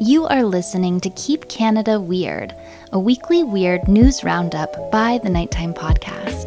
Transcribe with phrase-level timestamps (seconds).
[0.00, 2.54] You are listening to Keep Canada Weird,
[2.92, 6.46] a weekly weird news roundup by the Nighttime Podcast.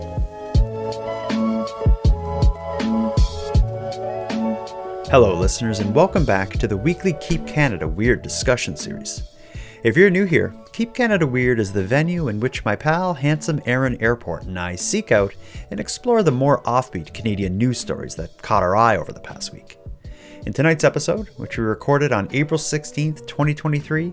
[5.10, 9.22] Hello, listeners, and welcome back to the weekly Keep Canada Weird discussion series.
[9.84, 13.62] If you're new here, Keep Canada Weird is the venue in which my pal, handsome
[13.66, 15.36] Aaron Airport, and I seek out
[15.70, 19.52] and explore the more offbeat Canadian news stories that caught our eye over the past
[19.52, 19.78] week.
[20.44, 24.12] In tonight's episode, which we recorded on April 16th, 2023,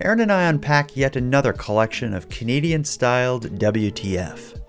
[0.00, 4.60] Aaron and I unpack yet another collection of Canadian styled WTF.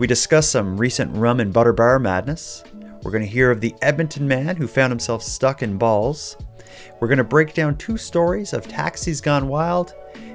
[0.00, 2.64] We discuss some recent rum and butter bar madness.
[3.04, 6.36] We're going to hear of the Edmonton man who found himself stuck in balls.
[6.98, 9.94] We're going to break down two stories of taxis gone wild,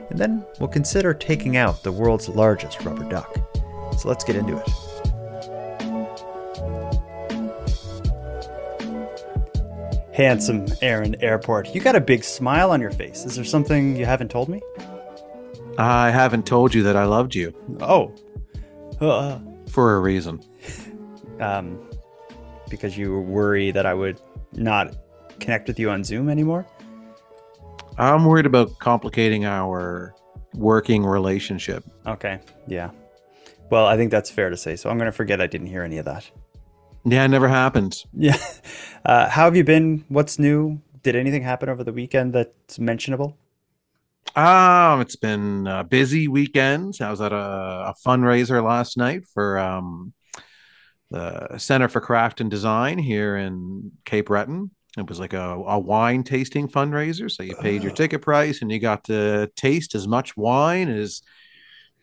[0.10, 3.36] and then we'll consider taking out the world's largest rubber duck.
[4.00, 4.91] So let's get into it.
[10.14, 11.74] Handsome Aaron Airport.
[11.74, 13.26] You got a big smile on your face.
[13.26, 14.62] Is there something you haven't told me?
[15.78, 18.14] I haven't told you that I loved you Oh.
[19.00, 20.42] Uh, for a reason.
[21.40, 21.80] um,
[22.70, 24.20] because you worry that I would
[24.54, 24.96] not
[25.40, 26.68] connect with you on Zoom anymore?
[27.98, 30.14] I'm worried about complicating our
[30.54, 31.84] working relationship.
[32.06, 32.40] Okay.
[32.68, 32.92] Yeah.
[33.70, 34.76] Well, I think that's fair to say.
[34.76, 36.30] So I'm going to forget I didn't hear any of that.
[37.04, 37.98] Yeah, it never happened.
[38.14, 38.38] Yeah.
[39.04, 40.06] Uh, how have you been?
[40.10, 40.80] What's new?
[41.02, 43.36] Did anything happen over the weekend that's mentionable?
[44.36, 46.96] Um, it's been a busy weekend.
[47.02, 50.14] I was at a, a fundraiser last night for um,
[51.10, 54.72] the Center for Craft and Design here in Cape Breton.
[54.98, 57.32] It was like a, a wine tasting fundraiser.
[57.32, 57.96] So you paid your Oh.
[57.96, 61.22] ticket price and you got to taste as much wine as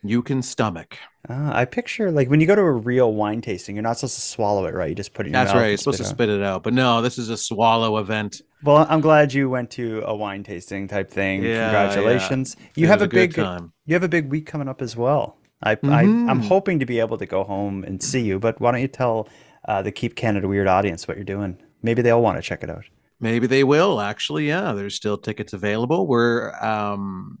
[0.03, 0.97] you can stomach.
[1.29, 4.15] Uh, I picture like when you go to a real wine tasting, you're not supposed
[4.15, 4.89] to swallow it, right?
[4.89, 5.67] You just put it in your That's mouth right.
[5.69, 6.09] You're supposed to out.
[6.09, 6.63] spit it out.
[6.63, 8.41] But no, this is a swallow event.
[8.63, 11.43] Well, I'm glad you went to a wine tasting type thing.
[11.43, 12.55] Yeah, Congratulations.
[12.75, 13.73] You It have a, good big time.
[13.85, 15.37] you have a big week coming up as well.
[15.61, 15.73] I, I
[16.03, 16.47] I'm Mhm.
[16.47, 19.27] hoping to be able to go home and see you, but why don't you tell
[19.67, 21.57] uh, the Keep Canada Weird audience what you're doing?
[21.83, 22.85] Maybe they'll want to check it out.
[23.19, 24.47] Maybe they will actually.
[24.47, 26.07] Yeah, there's still tickets available.
[26.07, 27.39] We're um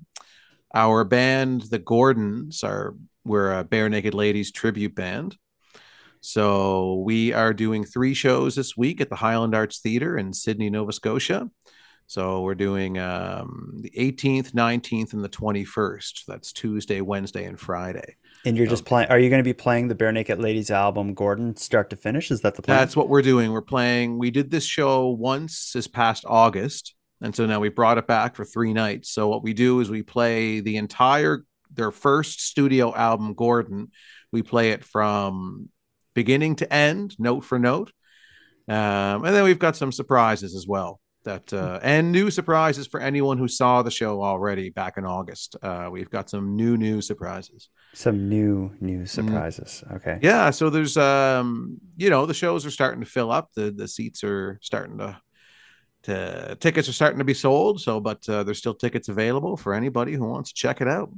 [0.73, 5.37] our band, the Gordons, are we're a Barenaked Ladies tribute band.
[6.21, 10.69] So we are doing three shows this week at the Highland Arts Theatre in Sydney,
[10.69, 11.49] Nova Scotia.
[12.07, 16.25] So we're doing um, the 18th, 19th, and the 21st.
[16.25, 18.15] That's Tuesday, Wednesday, and Friday.
[18.45, 19.09] And you're just playing.
[19.09, 22.31] Are you going to be playing the Barenaked Ladies album, Gordon, start to finish?
[22.31, 22.79] Is that the plan?
[22.79, 23.51] That's what we're doing.
[23.51, 24.17] We're playing.
[24.17, 28.35] We did this show once this past August, and so now we brought it back
[28.35, 29.11] for three nights.
[29.11, 33.91] So what we do is we play the entire their first studio album, Gordon.
[34.31, 35.69] We play it from
[36.13, 37.91] beginning to end, note for note,
[38.67, 40.99] um, and then we've got some surprises as well.
[41.25, 45.57] That uh, and new surprises for anyone who saw the show already back in August.
[45.61, 47.69] Uh, we've got some new new surprises.
[47.93, 49.83] Some new new surprises.
[49.91, 50.11] Okay.
[50.11, 50.23] Mm.
[50.23, 53.49] Yeah, so there's um you know the shows are starting to fill up.
[53.53, 55.19] The the seats are starting to
[56.03, 57.81] to tickets are starting to be sold.
[57.81, 61.11] So, but uh, there's still tickets available for anybody who wants to check it out.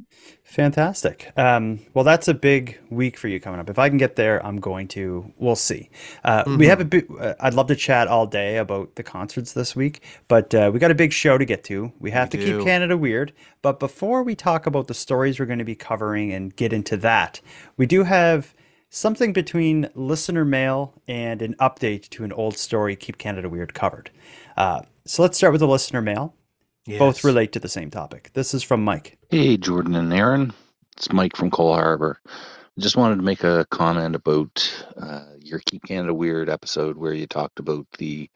[0.43, 1.31] Fantastic.
[1.37, 3.69] Um, well, that's a big week for you coming up.
[3.69, 5.31] If I can get there, I'm going to.
[5.37, 5.89] We'll see.
[6.23, 6.63] Uh, We Mm-hmm.
[6.63, 7.05] have a big.
[7.19, 10.79] Uh, I'd love to chat all day about the concerts this week, but uh, we
[10.79, 11.91] got a big show to get to.
[11.99, 12.65] We have We to keep.
[12.65, 13.33] Canada weird.
[13.61, 16.97] But before we talk about the stories we're going to be covering and get into
[16.97, 17.39] that,
[17.77, 18.53] we do have
[18.89, 22.95] something between listener mail and an update to an old story.
[22.95, 24.09] Keep Canada weird covered.
[24.61, 26.35] Uh, so let's start with the listener mail.
[26.99, 28.29] Both relate to the same topic.
[28.33, 29.17] This is from Mike.
[29.31, 30.53] Hey, Jordan and Aaron.
[30.95, 32.19] It's Mike from Cole Harbor.
[32.27, 37.11] I just wanted to make a comment about uh, your Keep Canada Weird episode where
[37.11, 38.29] you talked about the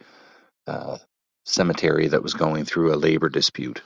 [0.65, 0.97] uh,
[1.43, 3.83] cemetery that was going through a labor dispute.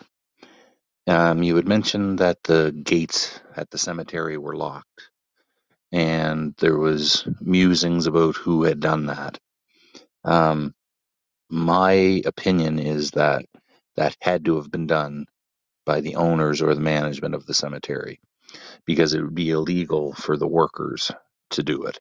[1.07, 5.09] Um, you had mentioned that the gates at the cemetery were locked,
[5.91, 9.37] and there was musings about who had done that.
[10.23, 10.73] Um,
[11.49, 13.45] my opinion is that
[13.97, 15.25] that had to have been done
[15.85, 18.19] by the owners or the management of the cemetery
[18.85, 21.11] because it would be illegal for the workers
[21.51, 21.99] to do it.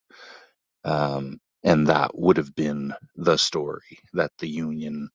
[0.85, 5.11] Um, and that would have been the story that the union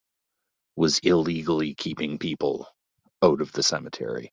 [0.77, 2.67] was illegally keeping people
[3.23, 4.31] out of the cemetery.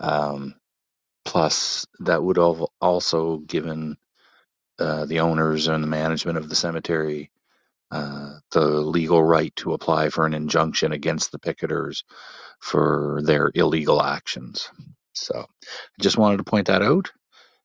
[0.00, 0.56] Um,
[1.24, 3.96] plus, that would have also given
[4.78, 7.30] uh, the owners and the management of the cemetery
[7.90, 12.02] uh, the legal right to apply for an injunction against the picketers
[12.60, 14.70] for their illegal actions.
[15.14, 17.10] So I just wanted to point that out.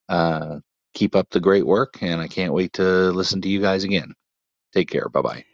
[0.09, 0.59] Uh,
[0.93, 4.13] keep up the great work, and I can't wait to listen to you guys again.
[4.73, 5.09] Take care.
[5.09, 5.45] Bye bye.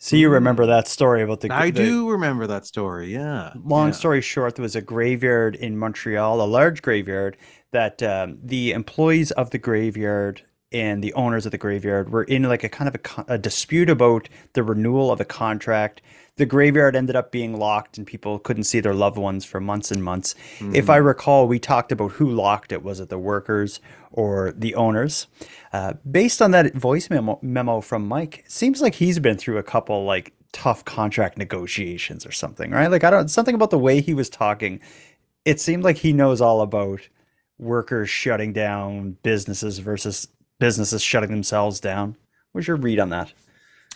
[0.00, 3.12] So you remember that story about the I the- do remember that story.
[3.12, 3.52] Yeah.
[3.56, 3.92] Long yeah.
[3.92, 7.36] story short, there was a graveyard in Montreal, a large graveyard,
[7.72, 10.42] that um, the employees of the graveyard
[10.72, 13.88] and the owners of the graveyard were in like a kind of a, a dispute
[13.88, 16.02] about the renewal of a contract.
[16.36, 19.90] The graveyard ended up being locked and people couldn't see their loved ones for months
[19.90, 20.34] and months.
[20.74, 22.82] If I recall, we talked about who locked it.
[22.82, 23.80] Was it the workers
[24.12, 25.26] or the owners?
[25.72, 29.58] Uh, based on that voice memo, memo from Mike, it seems like he's been through
[29.58, 32.90] a couple like tough contract negotiations or something, right?
[32.90, 34.80] Like I don't something about the way he was talking.
[35.44, 37.08] It seemed like he knows all about
[37.58, 42.16] workers shutting down businesses versus businesses shutting themselves down.
[42.52, 43.32] What's your read on that?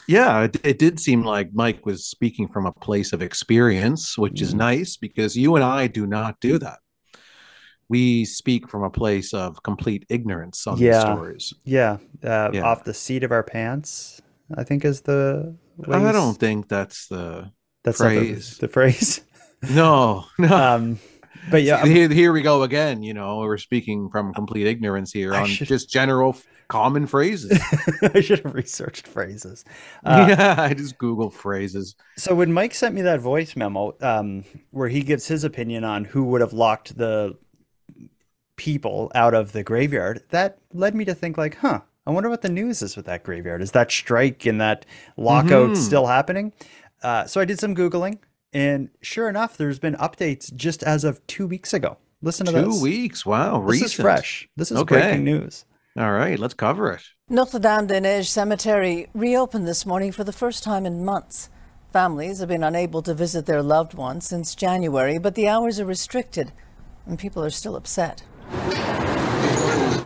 [0.09, 4.43] Yeah, it, it did seem like Mike was speaking from a place of experience, which
[4.43, 4.59] is Mhm.
[4.59, 6.79] nice because you and I do not do that.
[7.89, 11.53] We speak from a place of complete ignorance on these stories.
[11.65, 12.63] Yeah, uh, Yeah.
[12.63, 14.21] off the seat of our pants.
[14.57, 15.55] I think is the
[15.89, 17.51] I don't think that's the
[17.85, 18.59] that's not the- phrase.
[18.59, 19.21] the phrase.
[19.71, 20.55] no, no.
[20.57, 20.99] um,
[21.51, 23.03] but yeah, here, here we go again.
[23.03, 26.37] You know, we're speaking from complete ignorance here I on should- just general
[26.73, 27.53] common phrases.
[28.15, 29.65] I should have researched phrases.
[30.05, 31.95] Uh, yeah, I just Google phrases.
[32.17, 36.05] So when Mike sent me that voice memo, um, where he gives his opinion on
[36.07, 37.37] who would have locked the
[38.57, 42.43] people out of the graveyard, that led me to think like, huh, I wonder what
[42.43, 43.61] the news is with that graveyard.
[43.63, 44.87] Is that strike and that
[45.17, 45.77] lockout Mhm.
[45.77, 46.53] still happening?
[47.03, 48.19] Uh, so I did some googling,
[48.53, 51.99] and sure enough, there's been updates just as of two weeks ago.
[52.23, 52.81] Listen to Two this.
[52.81, 53.27] weeks.
[53.27, 53.87] Wow, This recent.
[53.87, 54.49] is fresh.
[54.57, 54.95] This is Okay.
[55.01, 55.65] breaking news.
[55.95, 57.03] All right, let's cover it.
[57.29, 61.51] Notre Dame des Neiges Cemetery reopened this morning for the first time in months.
[61.93, 65.85] Families have been unable to visit their loved ones since January, but the hours are
[65.85, 66.51] restricted
[67.05, 68.23] and people are still upset.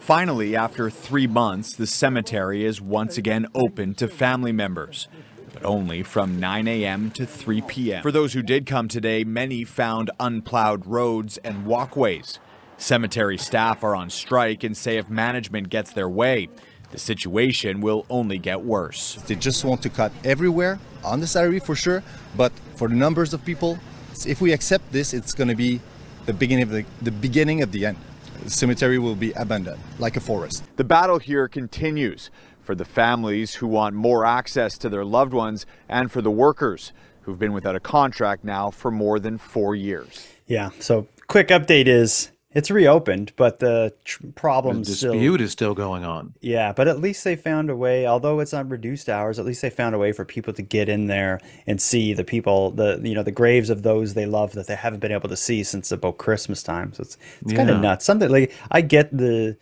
[0.01, 5.07] Finally, after three months, the cemetery is once again open to family members,
[5.53, 7.13] but only from 9 a.m.
[7.13, 8.03] to 3 p.m.
[8.03, 12.41] For those who did come today, many found unplowed roads and walkways.
[12.79, 16.49] Cemetery staff are on strike and say if management gets their way,
[16.91, 19.15] the situation will only get worse.
[19.27, 22.03] They just want to cut everywhere on the salary for sure,
[22.37, 23.79] but for the numbers of people,
[24.27, 25.81] if we accept this, it's going to be
[26.27, 27.99] the beginning of the, the beginning of the end.
[28.45, 30.65] The cemetery will be abandoned like a forest.
[30.77, 32.31] The battle here continues
[32.61, 36.93] for the families who want more access to their loved ones and for the workers
[37.23, 40.29] who've been without a contract now for more than four years.
[40.47, 40.71] Yeah.
[40.79, 45.75] So quick update is it's reopened, but the tr- The problem still dispute is still
[45.75, 46.33] going on.
[46.41, 49.61] Yeah, but at least they found a way, although it's on reduced hours, at least
[49.61, 52.99] they found a way for people to get in there and see the people, the
[53.05, 55.63] you know, the graves of those they love that they haven't been able to see
[55.63, 56.95] since about Christmas time.
[56.95, 58.07] So it's it's kind of nuts.
[58.07, 59.59] Something like I get the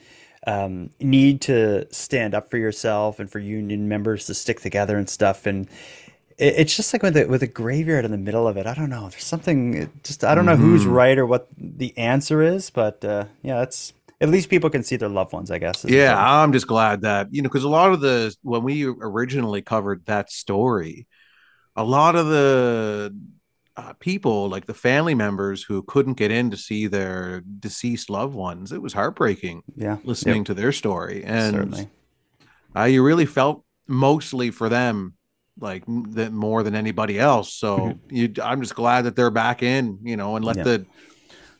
[0.46, 5.11] um, need to stand up for yourself and for union members to stick together and
[5.11, 5.69] stuff and
[6.38, 8.66] it, it's just like with a, with a graveyard in the middle of it.
[8.66, 9.08] I don't know.
[9.08, 13.26] There's something just I don't know who's right or what the answer is, but uh,
[13.42, 15.50] yeah, it's at least people can see their loved ones.
[15.50, 15.84] I guess.
[15.84, 16.16] Yeah.
[16.16, 20.06] I'm just glad that, you know, because a lot of the, when we originally covered
[20.06, 21.06] that story,
[21.76, 23.14] a lot of the
[23.76, 28.34] uh, people, like the family members who couldn't get in to see their deceased loved
[28.34, 31.25] ones, it was heartbreaking Yeah, listening to their story.
[31.25, 31.88] And certainly.
[32.76, 35.14] uh, you really felt mostly for them
[35.61, 39.99] like that more than anybody else so you i'm just glad that they're back in
[40.03, 40.69] you know and let Mm-hmm.
[40.69, 40.77] Yeah.
[40.79, 40.87] the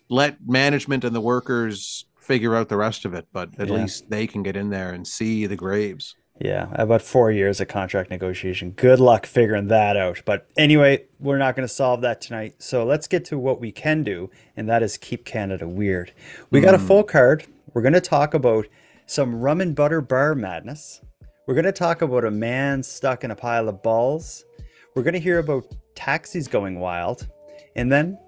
[0.09, 3.75] let management and the workers figure out the rest of it but at Yeah.
[3.75, 7.69] least they can get in there and see the graves Yeah, about four years of
[7.69, 8.73] contract negotiation.
[8.73, 10.21] Good luck figuring that out.
[10.25, 12.55] But anyway, we're not going to solve that tonight.
[12.59, 16.13] So let's get to what we can do, and that is keep Canada weird.
[16.51, 17.47] We got a full card.
[17.73, 18.67] We're going to talk about
[19.07, 21.01] some rum and butter bar madness.
[21.47, 24.47] We're going to talk about a man stuck in a pile of balls.
[24.95, 27.29] We're going to hear about taxis going wild.
[27.77, 28.19] And then,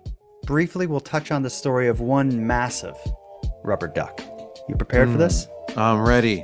[0.45, 2.95] briefly, we'll touch on the story of one massive
[3.65, 4.21] rubber duck.
[4.69, 5.21] You prepared for hmm.
[5.21, 5.49] this?
[5.79, 6.43] i'm ready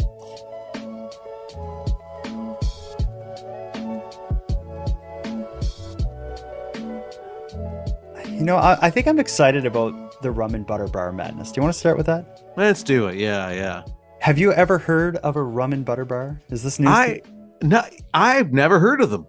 [8.30, 11.52] You know, I, I think I'm excited about the rum and butter bar madness.
[11.52, 12.42] Do you want to start with that?
[12.56, 13.82] let's do it yeah yeah
[14.22, 16.40] Have you ever heard of a rum and butter bar?
[16.48, 16.88] Is this news?
[16.88, 17.22] to I
[17.60, 17.82] no,
[18.14, 19.26] I've never heard of them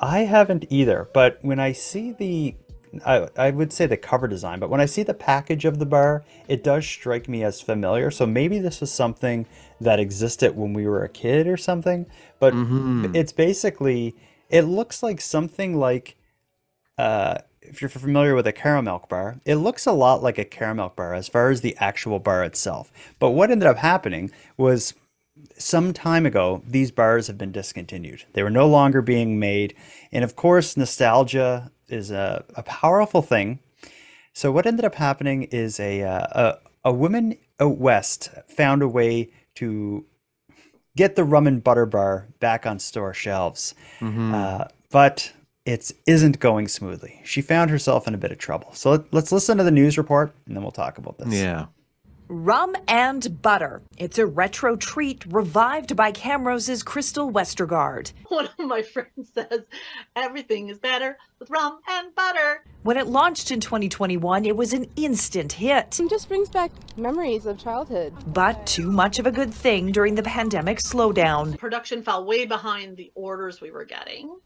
[0.00, 1.08] I haven't either.
[1.14, 2.56] But when I see the,
[3.06, 5.86] I, I would say the cover design, but when I see the package of the
[5.86, 8.10] bar, it does strike me as familiar.
[8.10, 9.46] So maybe this is something
[9.80, 12.06] that existed when we were a kid or something.
[12.40, 13.14] But Mhm.
[13.14, 14.16] it's basically,
[14.50, 16.16] it looks like something like,
[16.98, 20.92] uh, if you're familiar with a caramel bar, it looks a lot like a caramel
[20.94, 22.92] bar as far as the actual bar itself.
[23.18, 24.94] But what ended up happening was
[25.56, 28.24] some time ago, these bars have been discontinued.
[28.32, 29.74] They were no longer being made.
[30.10, 33.60] And of course, nostalgia is a, a powerful thing.
[34.34, 36.26] So, what ended up happening is a, uh,
[36.84, 40.04] a, a woman out west found a way to
[40.96, 43.74] get the rum and butter bar back on store shelves.
[44.34, 45.32] Uh, but
[45.64, 47.20] it isn't going smoothly.
[47.24, 48.72] She found herself in a bit of trouble.
[48.74, 51.32] So, let, let's listen to the news report and then we'll talk about this.
[51.32, 51.66] Yeah.
[52.28, 53.82] Rum and Butter.
[53.98, 58.12] It's a retro treat revived by Camrose's Crystal Westergaard.
[58.28, 59.66] One of my friends says
[60.16, 62.64] everything is better with rum and butter.
[62.84, 66.00] When it launched in 2021, it was an instant hit.
[66.00, 68.14] It just brings back memories of childhood.
[68.28, 71.58] But too much of a good thing during the pandemic slowdown.
[71.58, 74.38] Production fell way behind the orders we were getting.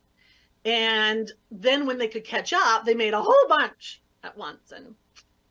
[0.67, 4.73] And then when they could catch up, they made a whole bunch at once.
[4.73, 4.97] And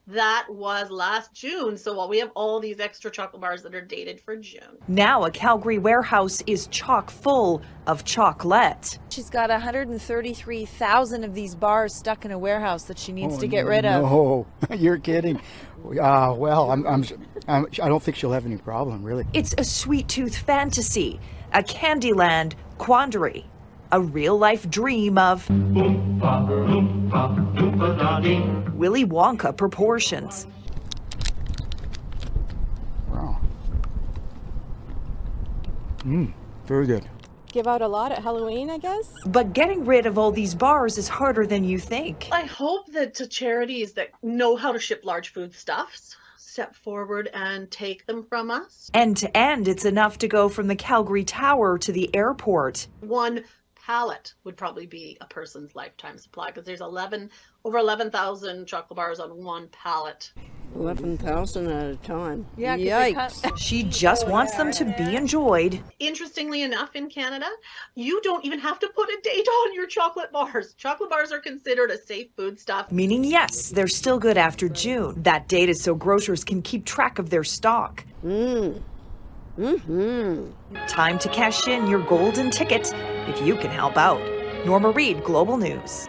[0.08, 1.78] that was last June.
[1.78, 4.78] So while we have all these extra chocolate bars that are dated for June.
[4.90, 9.00] Now a Calgary warehouse is chock full of chocolate.
[9.10, 13.66] She's got 133,000 of these bars stuck in a warehouse that she needs to get
[13.66, 14.04] rid of.
[14.04, 14.46] Oh,
[14.76, 15.38] you're kidding.
[15.38, 17.06] Uh, well, I'm, I'm,
[17.48, 19.26] I'm, I don't think she'll have any problem, really.
[19.34, 21.22] It's a sweet tooth fantasy,
[21.54, 23.46] a Candyland quandary,
[23.92, 25.50] a real life dream of
[28.76, 30.48] Willy Wonka proportions.
[33.10, 33.40] Wow.
[36.00, 36.34] Mmm,
[36.66, 37.08] very good.
[37.52, 39.14] Give out a lot at Halloween, I guess.
[39.26, 42.28] But getting rid of all these bars is harder than you think.
[42.32, 46.18] I hope that to charities that know how to ship large foodstuffs
[46.56, 48.90] step forward and take them from us.
[48.94, 52.88] End to end, it's enough to go from the Calgary Tower to the airport.
[53.02, 53.44] One
[53.86, 57.30] pallet would probably be a person's lifetime supply because there's 11
[57.64, 60.32] over 11,000 chocolate bars on one pallet.
[60.76, 62.46] 11,000 at a time.
[62.58, 63.58] Yeah, 'cause they Yikes.
[63.58, 65.82] She just wants them to be enjoyed.
[66.00, 67.48] Interestingly enough, in Canada,
[67.96, 70.74] you don't even have to put a date on your chocolate bars.
[70.74, 72.92] Chocolate bars are considered a safe foodstuff.
[72.92, 75.22] Meaning, yes, they're still good after June.
[75.24, 78.04] That date is so grocers can keep track of their stock.
[78.26, 78.82] Mmm.
[79.58, 80.52] Mm-hmm.
[80.88, 82.92] Time to cash in your golden ticket
[83.28, 84.20] if you can help out.
[84.66, 86.08] Norma Reed, Global News.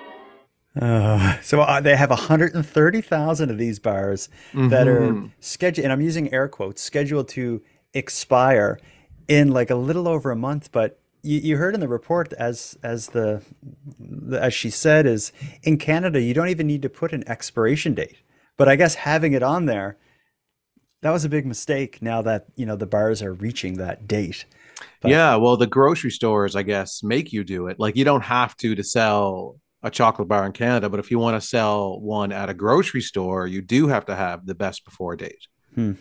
[0.81, 5.31] Uh, so uh, they have 130,000 of these bars that are Mhm.
[5.41, 7.62] scheduled, and I'm using air quotes, scheduled to
[7.95, 8.79] expire
[9.29, 10.71] in like a little over a month.
[10.73, 13.43] But you, you heard in the report, as as the,
[13.99, 17.95] the as she said, is in Canada you don't even need to put an expiration
[17.95, 18.19] date.
[18.59, 19.97] But I guess having it on there,
[21.03, 22.00] that was a big mistake.
[22.03, 24.45] Now that you know the bars are reaching that date.
[25.00, 27.79] But- yeah, well, the grocery stores, I guess, make you do it.
[27.79, 31.19] Like you don't have to to sell a chocolate bar in Canada, but if you
[31.19, 34.85] want to sell one at a grocery store, you do have to have the best
[34.85, 35.47] before date.
[35.75, 35.93] Hmm.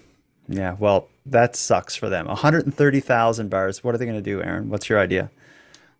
[0.47, 2.27] Yeah, well, that sucks for them.
[2.27, 3.83] 130,000 bars.
[3.83, 4.69] What are they going to do, Aaron?
[4.69, 5.31] What's your idea?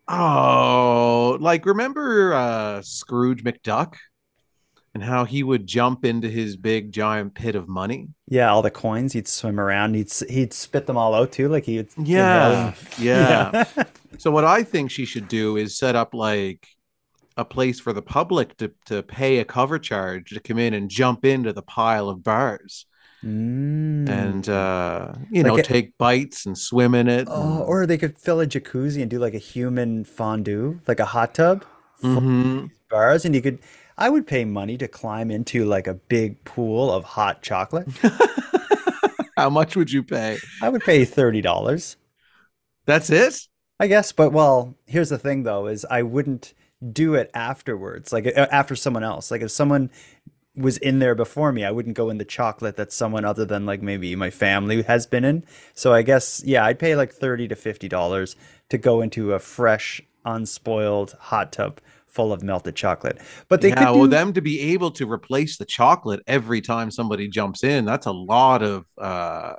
[0.08, 3.94] Oh, like remember uh Scrooge McDuck
[4.96, 8.08] and how he would jump into his big giant pit of money?
[8.28, 9.12] Yeah, all the coins.
[9.12, 9.92] He'd swim around.
[9.94, 11.48] He'd he'd spit them all out too.
[11.50, 11.88] Like he would.
[11.98, 12.72] Yeah.
[12.98, 13.64] Yeah.
[13.76, 13.84] Yeah.
[14.16, 16.66] so what I think she should do is set up like
[17.36, 20.88] a place for the public to to pay a cover charge to come in and
[20.88, 22.86] jump into the pile of bars
[23.24, 24.08] Mm.
[24.08, 27.26] and uh you Like know it- take bites and swim in it.
[27.30, 31.06] Oh, or they could fill a jacuzzi and do like a human fondue, like a
[31.06, 31.64] hot tub,
[32.02, 32.70] Mhm.
[32.90, 33.58] bars, and you could.
[33.98, 37.88] I would pay money to climb into like a big pool of hot chocolate.
[39.36, 40.38] How much would you pay?
[40.62, 41.96] I would pay thirty dollars.
[42.84, 43.48] That's it?
[43.78, 46.54] I guess, but well, here's the thing though: is I wouldn't
[46.92, 49.30] do it afterwards, like uh, after someone else.
[49.30, 49.90] Like if someone
[50.54, 53.66] was in there before me, I wouldn't go in the chocolate that someone other than
[53.66, 55.44] like maybe my family has been in.
[55.74, 58.36] So I guess yeah, I'd pay like thirty to fifty dollars
[58.68, 61.80] to go into a fresh, unspoiled hot tub
[62.16, 63.18] full of melted chocolate.
[63.48, 66.60] But they yeah, could do well, them to be able to replace the chocolate every
[66.60, 69.54] time somebody jumps in, that's a lot of uh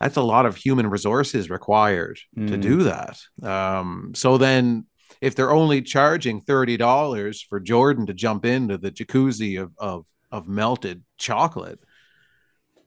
[0.00, 2.62] that's a lot of human resources required to Mm.
[2.70, 3.16] do that.
[3.42, 4.86] Um, so then
[5.20, 10.04] if they're only charging thirty dollars for Jordan to jump into the jacuzzi of of,
[10.32, 11.78] of melted chocolate,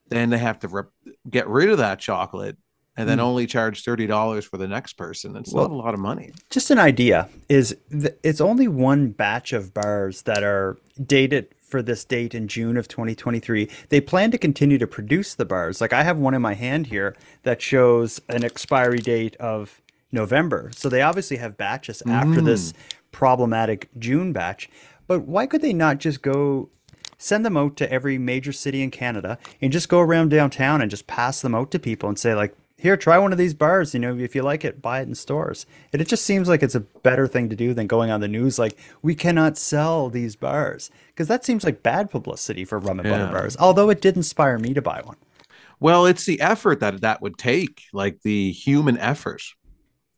[0.09, 0.91] then they have to rep-
[1.29, 2.57] get rid of that chocolate
[2.97, 3.23] and then Mm.
[3.23, 5.35] only charge thirty dollars for the next person.
[5.35, 6.31] It's Well- not a lot of money.
[6.49, 11.81] Just an idea is th- it's only one batch of bars that are dated for
[11.81, 13.67] this date in June of 2023.
[13.89, 15.81] They plan to continue to produce the bars.
[15.81, 20.71] Like I have one in my hand here that shows an expiry date of November.
[20.73, 22.71] So they obviously have batches after this
[23.11, 24.69] problematic June batch.
[25.07, 26.69] But why could they not just go
[27.17, 30.91] send them out to every major city in Canada and just go around downtown and
[30.91, 33.93] just pass them out to people and say like here, try one of these bars.
[33.93, 35.65] You know, if you like it, buy it in stores.
[35.93, 38.27] And it just seems like it's a better thing to do than going on the
[38.27, 42.99] news like we cannot sell these bars because that seems like bad publicity for rum
[42.99, 43.55] and butter bars.
[43.57, 45.17] Although it did inspire me to buy one.
[45.79, 49.41] Well, it's the effort that that would take, like the human effort.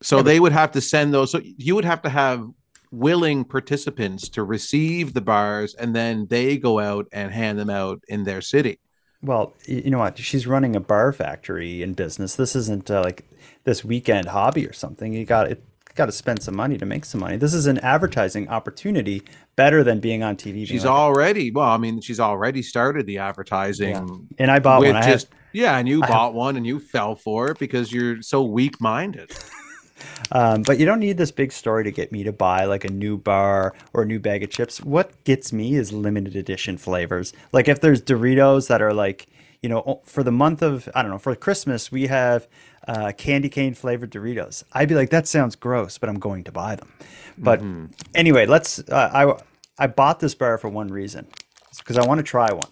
[0.01, 1.31] So they would have to send those.
[1.31, 2.47] So you would have to have
[2.91, 8.01] willing participants to receive the bars, and then they go out and hand them out
[8.07, 8.79] in their city.
[9.21, 10.17] Well, you know what?
[10.19, 12.35] She's running a bar factory in business.
[12.35, 13.25] This isn't uh, like
[13.63, 15.13] this weekend hobby or something.
[15.13, 15.63] You got it.
[15.95, 17.37] Got to spend some money to make some money.
[17.37, 19.23] This is an advertising opportunity
[19.55, 20.67] better than being on TV.
[20.67, 21.65] She's like, already well.
[21.69, 23.95] I mean, she's already started the advertising.
[24.37, 24.95] And I bought one.
[24.95, 27.91] I had- yeah, and you I have- bought one, and you fell for it because
[27.91, 29.31] you're so weak-minded.
[30.31, 32.91] Um, but you don't need this big story to get me to buy like a
[32.91, 34.81] new bar or a new bag of chips.
[34.81, 37.33] What gets me is limited edition flavors.
[37.51, 39.27] Like if there's Doritos that are like,
[39.61, 42.47] you know, for the month of, I don't know, for Christmas, we have
[42.87, 44.63] uh, candy cane flavored Doritos.
[44.73, 46.91] I'd be like, that sounds gross, but I'm going to buy them.
[47.37, 47.85] But Mm-hmm.
[48.15, 49.09] anyway, let's, uh,
[49.79, 51.27] I, I bought this bar for one reason
[51.77, 52.69] because I want to try one.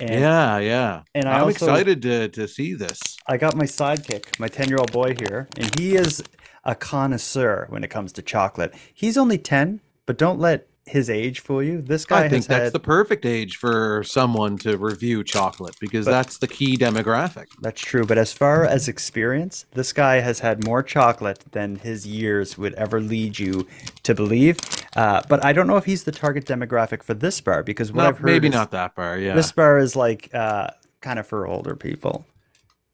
[0.00, 1.02] And yeah, yeah.
[1.14, 2.98] and I I'm also- excited to to see this.
[3.26, 6.22] I got my sidekick, my 10 year old boy here, and he is
[6.64, 8.74] a connoisseur when it comes to chocolate.
[8.94, 11.80] He's only 10, but don't let his age fool you.
[11.80, 16.06] This guy I think that's had, the perfect age for someone to review chocolate because
[16.06, 17.46] But- that's the key demographic.
[17.60, 22.04] That's true, but as far as experience, this guy has had more chocolate than his
[22.06, 23.66] years would ever lead you
[24.02, 24.58] to believe.
[24.96, 28.02] Uh, but I don't know if he's the target demographic for this bar because what
[28.02, 29.18] Not- I've heard maybe is not that bar.
[29.18, 29.34] Yeah.
[29.34, 30.68] This bar is like uh,
[31.00, 32.26] kind of for older people.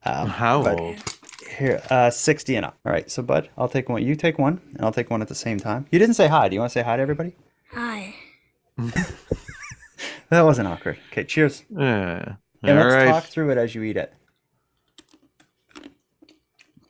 [0.05, 0.97] Um, How but old?
[1.57, 2.77] Here, uh, 60 and up.
[2.85, 4.03] All right, so Bud, I'll take one.
[4.03, 5.87] You take one, and I'll take one at the same time.
[5.91, 6.49] You didn't say hi.
[6.49, 7.35] Do you want to say hi to everybody?
[7.73, 8.15] Hi.
[10.31, 10.99] That wasn't awkward.
[11.11, 11.65] Okay, cheers.
[11.71, 12.35] Yeah.
[12.63, 13.07] And All let's right.
[13.09, 14.13] talk through it as you eat it.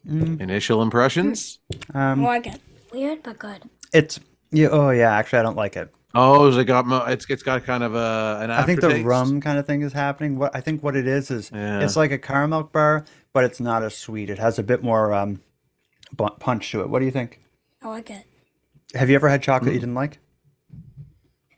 [0.07, 1.61] Mm, Initial impressions.
[1.95, 2.61] um, like it.
[2.93, 3.63] Weird, but good.
[3.93, 4.19] it's
[4.51, 4.69] yeah.
[4.73, 5.95] Oh yeah, actually, I don't like it.
[6.17, 9.05] Oh, so it got mo- it's it's got kind of a an I think the
[9.05, 10.37] rum kind of thing is happening.
[10.39, 11.81] What I think what it is is Yeah.
[11.81, 14.31] it's like a caramel bar, but it's not as sweet.
[14.31, 15.41] It has a bit more um,
[16.41, 16.89] punch to it.
[16.89, 17.41] What do you think?
[17.83, 18.25] I like it.
[18.95, 19.75] Have you ever had chocolate Mm.
[19.75, 20.19] you didn't like?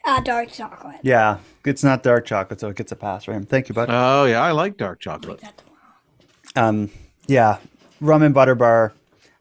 [0.04, 0.96] Uh, dark chocolate.
[1.02, 3.44] Yeah, it's not dark chocolate, so it gets a pass for him.
[3.44, 3.88] Thank you, bud.
[3.90, 5.42] Oh yeah, I like dark chocolate.
[6.56, 6.90] Um,
[7.26, 7.58] yeah,
[8.00, 8.92] rum and butter bar.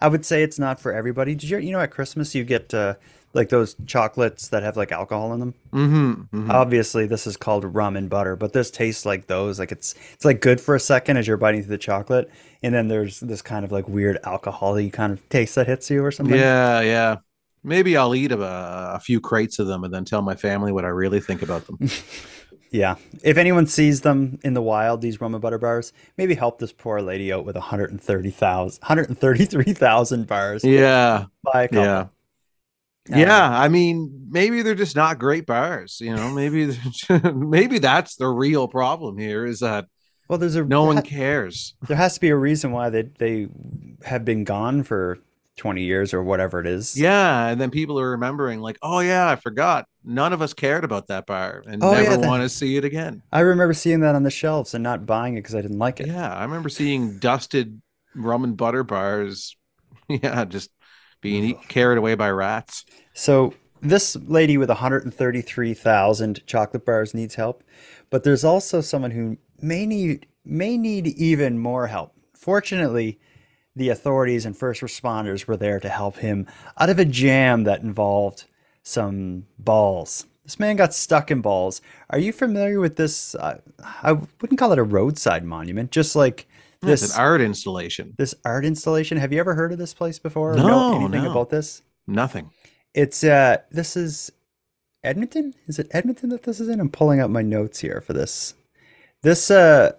[0.01, 1.33] I would say it's not for everybody.
[1.33, 2.95] Did you you know at Christmas you get uh,
[3.33, 5.53] like those chocolates that have like alcohol in them?
[5.71, 6.51] Mm-hmm.
[6.51, 9.59] Obviously, this is called rum and butter, but this tastes like those.
[9.59, 12.29] Like it's it's like good for a second as you're biting through the chocolate,
[12.63, 16.03] and then there's this kind of like weird alcohol-y kind of taste that hits you
[16.03, 16.35] or something.
[16.37, 17.17] Yeah, yeah.
[17.63, 20.85] Maybe I'll eat a, a few crates of them and then tell my family what
[20.85, 21.89] I really think about them.
[22.71, 22.95] Yeah.
[23.23, 26.71] If anyone sees them in the wild, these rum and butter bars, maybe help this
[26.71, 30.63] poor lady out with 130,000, 133,000 bars.
[30.63, 31.25] yeah.
[31.43, 31.83] Buy a couple.
[31.83, 32.05] Yeah.
[33.11, 35.99] Um, yeah, I mean, maybe they're just not great bars.
[36.01, 36.77] You know, maybe
[37.33, 39.85] maybe that's the real problem here is that
[40.27, 41.73] Well, there's a no one cares.
[41.87, 43.47] There has to be a reason why they they
[44.05, 45.19] have been gone for
[45.57, 46.97] 20 years or whatever it is.
[46.97, 49.85] Yeah, and then people are remembering, like, oh yeah, I forgot.
[50.05, 52.85] None of us cared about that bar, and Oh, never that- want to see it
[52.85, 53.21] again.
[53.33, 55.99] I remember seeing that on the shelves and not buying it because I didn't like
[55.99, 56.07] it.
[56.07, 57.81] Yeah, I remember seeing dusted
[58.15, 59.55] rum and butter bars.
[60.09, 60.71] Yeah, just
[61.21, 62.85] being eat, carried away by rats.
[63.13, 67.63] So this lady with 133,000 chocolate bars needs help,
[68.09, 72.13] but there's also someone who may need may need even more help.
[72.33, 73.19] Fortunately,
[73.75, 77.81] the authorities and first responders were there to help him out of a jam that
[77.81, 78.45] involved
[78.83, 80.25] some balls.
[80.43, 81.81] This man got stuck in balls.
[82.09, 83.35] Are you familiar with this?
[83.35, 83.59] Uh,
[84.01, 86.47] I wouldn't call it a roadside monument, just like
[86.81, 88.13] This an art installation.
[88.17, 89.17] this art installation.
[89.17, 90.53] Have you ever heard of this place before?
[90.53, 91.31] or No, know anything no.
[91.31, 91.81] about this?
[92.07, 92.51] Nothing.
[92.93, 94.31] It's uh this is
[95.03, 95.53] Edmonton?
[95.67, 96.79] Is it Edmonton that this is in?
[96.79, 98.53] I'm pulling up my notes here for this.
[99.23, 99.91] This uh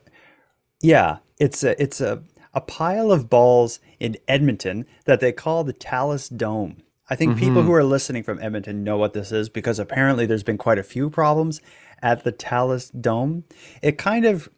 [0.83, 2.23] yeah, it's a it's a
[2.55, 6.79] a pile of balls in Edmonton that they call the Talus Dome.
[7.09, 7.67] I think people Mhm.
[7.67, 10.83] who are listening from Edmonton know what this is because apparently there's been quite a
[10.85, 11.61] few problems
[12.03, 13.45] at the Talus Dome.
[13.83, 14.49] It kind of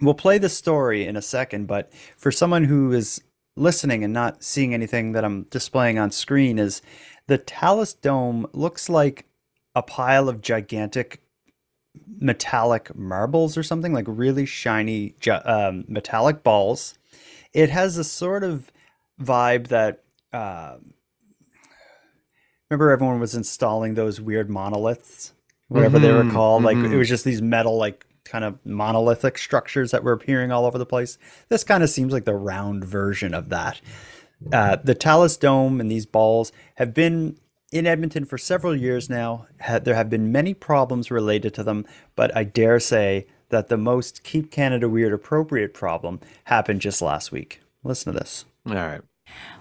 [0.00, 3.22] we'll play the story in a second, but for someone who is
[3.56, 6.82] listening and not seeing anything that I'm displaying on screen is
[7.26, 9.26] the Talus Dome looks like
[9.74, 11.20] a pile of gigantic
[12.18, 16.98] metallic marbles or something like really shiny um, metallic balls.
[17.52, 18.72] It has a sort of
[19.22, 20.02] vibe that
[20.32, 20.76] uh,
[22.68, 25.32] remember everyone was installing those weird monoliths,
[25.68, 26.64] whatever they were Mhm, called.
[26.64, 30.66] Like it was just these metal like kind of monolithic structures that were appearing all
[30.66, 31.18] over the place.
[31.48, 33.80] This kind of seems like the round version of that.
[34.52, 37.38] Uh, the Talus Dome and these balls have been
[37.72, 39.46] in Edmonton for several years now.
[39.82, 44.22] There have been many problems related to them, but I dare say that the most
[44.22, 47.60] Keep Canada Weird appropriate problem happened just last week.
[47.82, 48.44] Listen to this.
[48.66, 49.00] All right.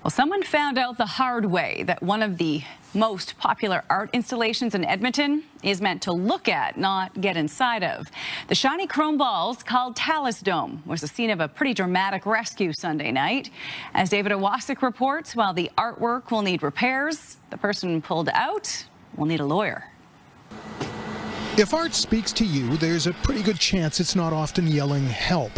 [0.04, 2.62] Well, someone found out the hard way that one of the
[2.94, 8.08] most popular art installations in Edmonton is meant to look at, not get inside of.
[8.50, 12.74] The shiny chrome balls called Talus Dome was the scene of a pretty dramatic rescue
[12.74, 13.50] Sunday night.
[13.94, 18.84] As David Owasik reports, while the artwork will need repairs, the person pulled out
[19.16, 19.86] will need a lawyer.
[21.58, 25.54] If art speaks to you, there's a pretty good chance it's not often yelling help.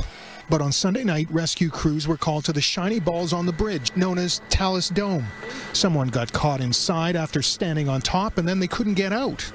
[0.49, 3.91] But on Sunday night, rescue crews were called to the shiny balls on the bridge,
[3.95, 5.25] known as Talus Dome.
[5.73, 9.51] Someone got caught inside after standing on top, and then they couldn't get out.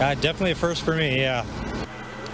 [0.00, 1.44] Uh, definitely a first for me, yeah.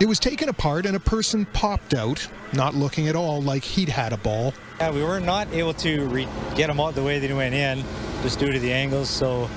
[0.01, 3.89] It was taken apart, and a person popped out, not looking at all like he'd
[3.89, 4.53] had a ball.
[4.81, 7.83] Yeah, we were not able to re- get them out the way they went in,
[8.23, 9.09] just due to the angles.
[9.09, 9.49] So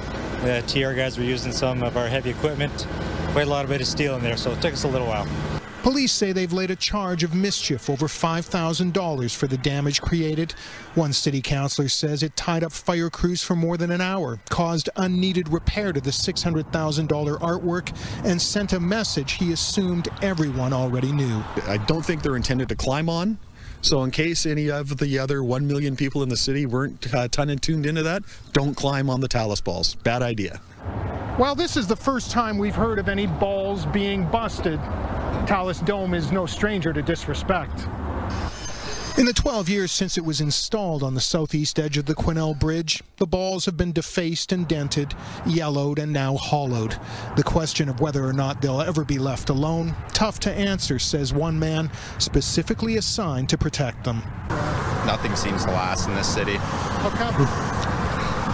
[0.44, 2.88] the TR guys were using some of our heavy equipment.
[3.32, 5.08] Quite a lot of bit of steel in there, so it took us a little
[5.08, 5.28] while.
[5.88, 10.52] Police say they've laid a charge of mischief over $5,000 for the damage created.
[10.96, 14.90] One city councillor says it tied up fire crews for more than an hour, caused
[14.98, 16.70] unneeded repair to the $600,000
[17.40, 21.42] artwork, and sent a message he assumed everyone already knew.
[21.68, 23.40] I don't think they're intended to climb on.
[23.80, 27.30] So, in case any of the other 1 million people in the city weren't uh,
[27.30, 29.96] ton and tuned into that, don't climb on the talus balls.
[29.96, 30.58] Bad idea.
[31.38, 34.82] While this is the first time we've heard of any balls being busted,
[35.46, 37.88] Talus Dome is no stranger to disrespect.
[39.18, 42.54] In the 12 years since it was installed on the southeast edge of the Quesnell
[42.54, 46.96] Bridge, the balls have been defaced and dented, yellowed, and now hollowed.
[47.36, 51.34] The question of whether or not they'll ever be left alone, tough to answer, says
[51.34, 54.22] one man specifically assigned to protect them.
[55.08, 56.58] Nothing seems to last in this city.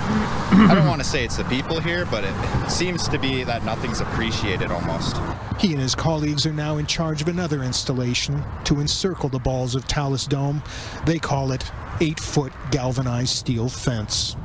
[0.04, 0.72] How come?
[0.72, 3.64] I don't want to say it's the people here, but it seems to be that
[3.64, 5.18] nothing's appreciated almost.
[5.60, 9.76] He and his colleagues are now in charge of another installation to encircle the balls
[9.76, 10.62] of Talus Dome.
[11.06, 11.64] They call it
[12.02, 14.36] eight foot galvanized steel fence.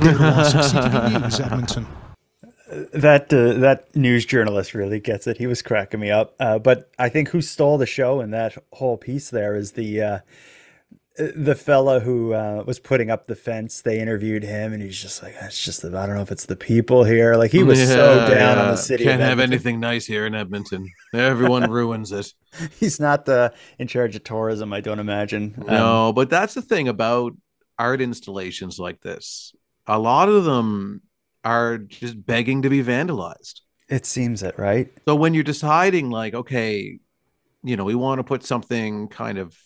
[0.00, 0.20] David
[1.22, 1.86] News, Edmonton.
[2.92, 5.38] That uh, that news journalist really gets it.
[5.38, 6.34] He was cracking me up.
[6.38, 10.02] Uh, but I think who stole the show in that whole piece there is the
[10.02, 10.18] uh,
[11.18, 13.82] the fella who uh, was putting up the fence.
[13.82, 16.46] They interviewed him, and he's just like, "It's just the, I don't know if it's
[16.46, 19.04] the people here." Like he was so down on the city.
[19.04, 20.88] Can't have anything nice here in Edmonton.
[21.12, 22.32] Everyone ruins it.
[22.78, 24.72] He's not the in charge of tourism.
[24.72, 25.54] I don't imagine.
[25.58, 27.32] Um, No, but that's the thing about
[27.78, 29.54] art installations like this.
[29.86, 31.02] A lot of them
[31.44, 33.60] are just begging to be vandalized.
[33.88, 34.90] It seems it, right?
[35.06, 36.98] So when you're deciding, like, okay,
[37.62, 39.56] you know, we want to put something kind of,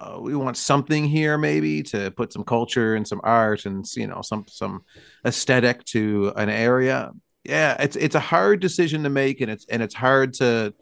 [0.00, 4.06] uh, we want something here, maybe to put some culture and some art and you
[4.06, 4.82] know some some
[5.26, 7.10] aesthetic to an area.
[7.44, 10.72] Yeah, it's it's a hard decision to make, and it's and it's hard to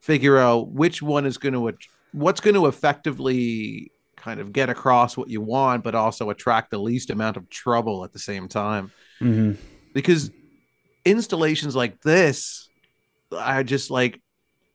[0.00, 1.72] figure out which one is going to
[2.12, 6.78] what's going to effectively kind of get across what you want, but also attract the
[6.78, 8.90] least amount of trouble at the same time.
[9.20, 9.56] Mhm.
[9.94, 10.32] Because
[11.04, 12.68] installations like this
[13.32, 14.20] are just like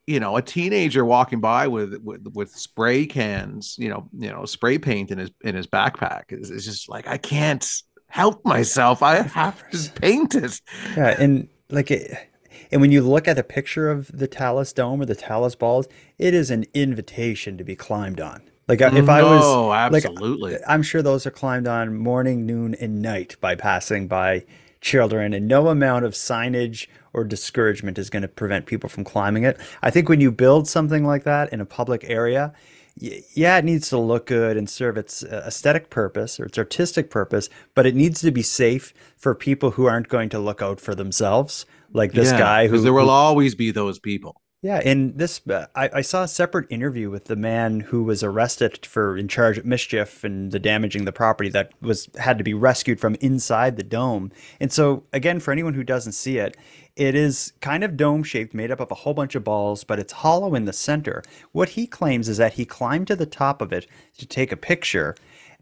[0.08, 4.46] you know a teenager walking by with with, with spray cans you know you know
[4.46, 9.02] spray paint in his in his backpack is, is just like i can't help myself
[9.02, 10.60] i have to paint it
[10.96, 12.30] Yeah, and like it,
[12.72, 15.88] and when you look at a picture of the Talus Dome or the Talus balls,
[16.18, 18.42] it is an invitation to be climbed on.
[18.68, 20.58] Like uh, if I was, No, like, absolutely.
[20.68, 24.46] I'm sure those are climbed on morning, noon, and night by passing by
[24.84, 29.44] children, and no amount of signage or discouragement is going to prevent people from climbing
[29.44, 29.58] it.
[29.82, 32.54] I think when you build something like that in a public area,
[32.96, 37.10] yeah, it needs to look good and serve its uh, aesthetic purpose or its artistic
[37.10, 40.80] purpose, but it needs to be safe for people who aren't going to look out
[40.80, 44.80] for themselves, like this Yeah, guy who there will who- always be those people yeah,
[44.86, 48.86] and this uh, I, I saw a separate interview with the man who was arrested
[48.86, 52.54] for in charge of mischief and the damaging the property that was had to be
[52.54, 54.32] rescued from inside the dome.
[54.62, 56.56] And so again, for anyone who doesn't see it,
[56.96, 60.00] it is kind of dome shaped, made up of a whole bunch of balls, but
[60.00, 61.24] it's hollow in the center.
[61.52, 63.86] What he claims is that he climbed to the top of it
[64.18, 65.14] to take a picture.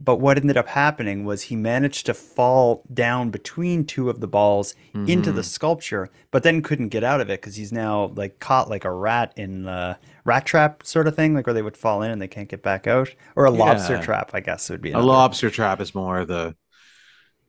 [0.04, 4.28] But what ended up happening was he managed to fall down between two of the
[4.28, 5.46] balls into the Mhm.
[5.46, 8.92] sculpture, but then couldn't get out of it because he's now like caught like a
[8.92, 12.22] rat in a rat trap sort of thing, like where they would fall in and
[12.22, 14.92] they can't get back out, or a lobster trap, I guess it would be.
[14.92, 16.56] a lobster trap is more the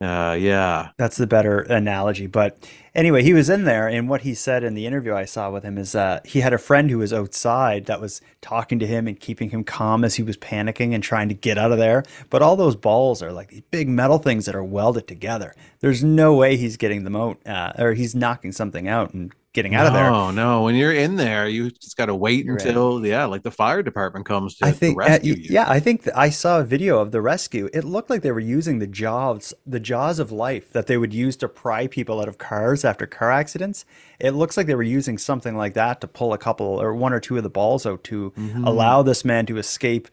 [0.03, 0.91] Uh, yeah.
[0.97, 2.27] That's the better analogy.
[2.27, 2.59] But
[2.93, 5.63] anyway, he was in there, and what he said in the interview I saw with
[5.63, 9.07] him is that he had a friend who was outside that was talking to him
[9.07, 12.03] and keeping him calm as he was panicking and trying to get out of there.
[12.31, 15.55] But all those balls are like these big metal things that are welded together.
[15.79, 19.75] There's no way he's getting them out, uh, or he's knocking something out and getting
[19.75, 20.07] out of there.
[20.11, 20.63] Oh no.
[20.63, 22.65] When you're in there, you just got to wait You're right.
[22.67, 25.47] until yeah, like the fire department comes to, I think, uh, rescue you.
[25.51, 27.69] yeah, I think th- I saw a video of the rescue.
[27.73, 31.13] It looked like they were using the jaws, the jaws of life that they would
[31.15, 33.85] use to pry people out of cars after car accidents.
[34.19, 37.13] It looks like they were using something like that to pull a couple or one
[37.13, 38.67] or two of the balls out to Mhm.
[38.67, 40.09] allow this man to escape,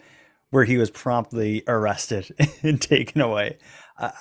[0.49, 3.57] where he was promptly arrested and taken away.
[3.97, 4.11] Uh,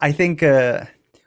[0.00, 0.42] I think.
[0.42, 0.84] Uh,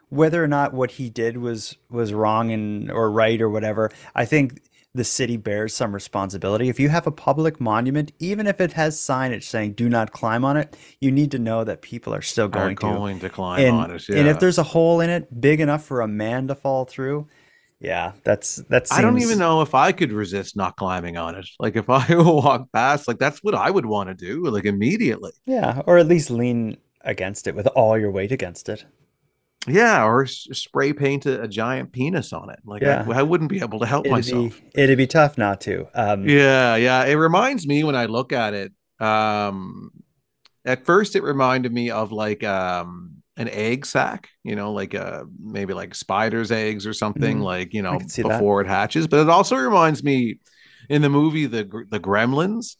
[0.08, 4.24] whether or not what he did was was wrong and or right or whatever i
[4.24, 4.60] think
[4.94, 8.96] the city bears some responsibility if you have a public monument even if it has
[8.96, 12.46] signage saying do not climb on it you need to know that people are still
[12.46, 14.08] Are going to going to climb and, on it.
[14.08, 17.26] and if there's a hole in it big enough for a man to fall through
[17.78, 21.34] yeah that's that seems I don't even know if I could resist not climbing on
[21.34, 21.46] it.
[21.60, 25.32] Like if I walk past, like that's what I would want to do, like immediately.
[25.44, 28.86] yeah or at least lean against it with all your weight against it
[29.68, 32.60] Yeah, or s- spray paint a, a giant penis on it.
[32.64, 33.04] Like Yeah.
[33.08, 34.60] I, I wouldn't be able to help it'd myself.
[34.74, 37.04] be it'd be tough not to um Yeah, yeah.
[37.04, 38.72] It reminds me when I look at it.
[39.00, 39.90] Um,
[40.64, 45.24] at first, it reminded me of like um an egg sac, you know, like uh
[45.42, 47.42] maybe like spider's eggs or something, Mhm.
[47.42, 48.28] like you know see that.
[48.28, 49.06] before it hatches.
[49.06, 50.38] But it also reminds me
[50.88, 52.76] in the movie the the Gremlins,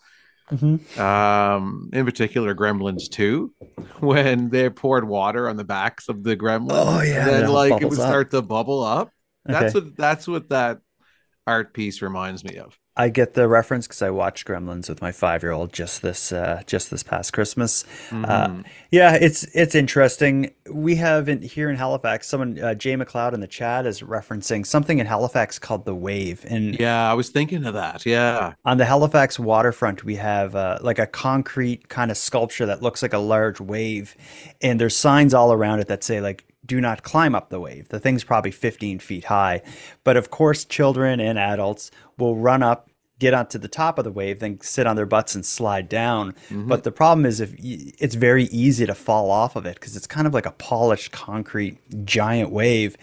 [0.52, 0.98] Mhm.
[0.98, 3.52] um, in particular Gremlins Two,
[4.00, 6.70] when they poured water on the backs of the Gremlins.
[6.72, 8.06] Oh, yeah, and and it then all like it would up.
[8.08, 9.12] start to bubble up.
[9.44, 9.86] That's Okay.
[9.86, 10.80] what that's what that
[11.46, 12.78] art piece reminds me of.
[12.98, 16.32] I get the reference because I watched Gremlins with my five year old just this
[16.32, 17.84] uh, just this past Christmas.
[18.10, 18.14] Uh,
[18.46, 18.64] Mhm.
[18.90, 20.50] yeah, it's it's interesting.
[20.70, 24.64] We have in, here in Halifax someone uh, Jay McLeod in the chat is referencing
[24.64, 28.06] something in Halifax called the Wave, and Yeah, I was thinking of that.
[28.06, 28.54] Yeah.
[28.64, 33.02] on the Halifax waterfront, we have uh, like a concrete kind of sculpture that looks
[33.02, 34.16] like a large wave,
[34.62, 37.88] and there's signs all around it that say like "Do not climb up the wave."
[37.90, 39.60] The thing's probably 15 feet high,
[40.02, 44.12] but of course, children and adults will run up, get onto the top of the
[44.12, 46.34] wave, then sit on their butts and slide down.
[46.68, 50.06] But the problem is if it's very easy to fall off of it because it's
[50.06, 52.96] kind of like a polished concrete giant wave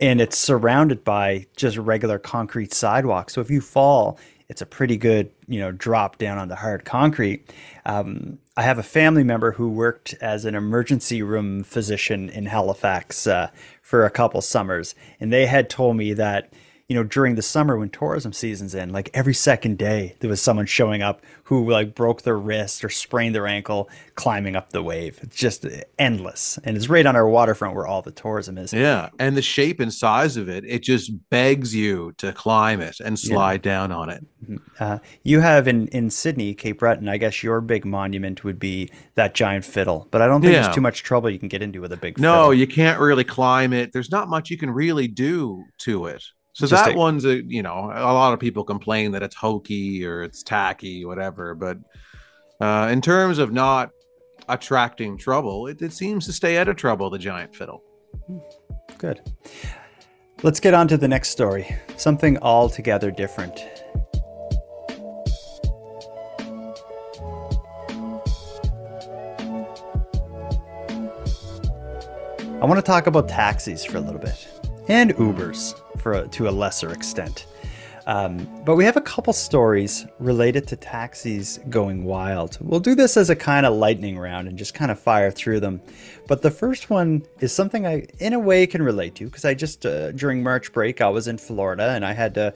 [0.00, 3.32] and it's surrounded by just regular concrete sidewalks.
[3.32, 6.84] So if you fall, it's a pretty good, you know, drop down on the hard
[6.84, 7.52] concrete.
[7.84, 13.26] Um, I have a family member who worked as an emergency room physician in Halifax
[13.26, 13.50] uh,
[13.82, 16.52] for a couple summers, and they had told me that
[16.88, 20.40] you know, during the summer when tourism season's in, like every second day, there was
[20.40, 24.82] someone showing up who like broke their wrist or sprained their ankle climbing up the
[24.82, 25.18] wave.
[25.22, 25.66] It's just
[25.98, 26.58] endless.
[26.62, 28.72] And it's right on our waterfront where all the tourism is.
[28.72, 33.00] Yeah, and the shape and size of it, it just begs you to climb it
[33.00, 33.30] and Yeah.
[33.34, 34.24] slide down on it.
[34.78, 38.90] Uh, you have in, in Sydney, Cape Breton, I guess your big monument would be
[39.16, 40.06] that giant fiddle.
[40.12, 40.62] But I don't think Yeah.
[40.62, 42.54] there's too much trouble you can get into with a big No, fiddle.
[42.54, 43.92] you can't really climb it.
[43.92, 46.22] There's not much you can really do to it.
[46.56, 50.06] So Just that one's a you know a lot of people complain that it's hokey
[50.06, 51.54] or it's tacky, whatever.
[51.54, 51.76] But
[52.62, 53.90] uh, in terms of not
[54.48, 57.10] attracting trouble, it, it seems to stay out of trouble.
[57.10, 57.82] The giant fiddle.
[58.96, 59.20] Good.
[60.42, 61.76] Let's get on to the next story.
[61.98, 63.60] Something altogether different.
[72.48, 74.48] I want to talk about taxis for a little bit
[74.88, 75.74] and Ubers
[76.06, 77.46] for a, to a lesser extent.
[78.06, 82.58] Um, but we have a couple stories related to taxis going wild.
[82.60, 85.58] We'll do this as a kind of lightning round and just kind of fire through
[85.58, 85.80] them.
[86.28, 89.54] But the first one is something I, in a way, can relate to because I
[89.54, 92.54] just, uh, during March break, I was in Florida and I had to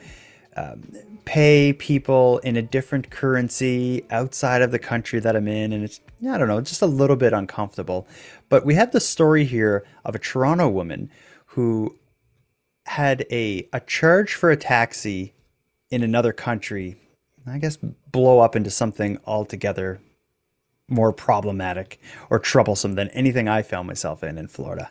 [0.56, 0.84] um,
[1.24, 5.72] pay people in a different currency outside of the country that I'm in.
[5.72, 8.06] And it's, I don't know, just a little bit uncomfortable.
[8.48, 11.10] But we have the story here of a Toronto woman
[11.46, 11.96] who
[12.90, 15.32] had a, a charge for a taxi
[15.92, 16.96] in another country,
[17.46, 20.00] I guess, blow up into something altogether
[20.88, 22.00] more problematic
[22.30, 24.90] or troublesome than anything I found myself in in Florida.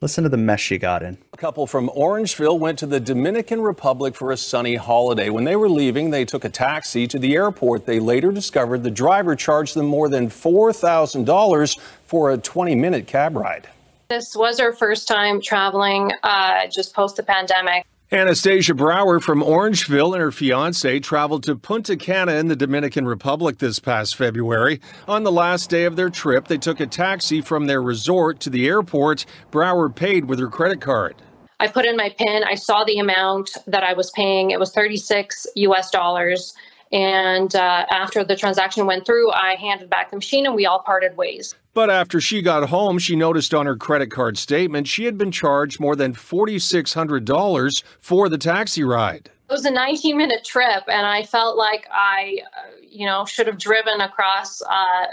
[0.00, 1.16] Listen to the mess she got in.
[1.32, 5.30] A couple from Orangeville went to the Dominican Republic for a sunny holiday.
[5.30, 7.86] When they were leaving, they took a taxi to the airport.
[7.86, 13.36] They later discovered the driver charged them more than $4,000 for a 20 minute cab
[13.36, 13.68] ride.
[14.08, 17.84] This was our first time traveling uh, just post the pandemic.
[18.10, 23.58] Anastasia Brower from Orangeville and her fiance traveled to Punta Cana in the Dominican Republic
[23.58, 24.80] this past February.
[25.06, 28.48] On the last day of their trip, they took a taxi from their resort to
[28.48, 29.26] the airport.
[29.50, 31.16] Brower paid with her credit card.
[31.60, 32.44] I put in my PIN.
[32.44, 34.52] I saw the amount that I was paying.
[34.52, 36.54] It was 36 US dollars.
[36.92, 40.80] And uh, after the transaction went through, I handed back the machine and we all
[40.80, 41.54] parted ways.
[41.74, 45.30] But after she got home, she noticed on her credit card statement she had been
[45.30, 49.30] charged more than $4,600 for the taxi ride.
[49.48, 53.46] It was a 19 minute trip, and I felt like I, uh, you know, should
[53.46, 55.06] have driven across uh,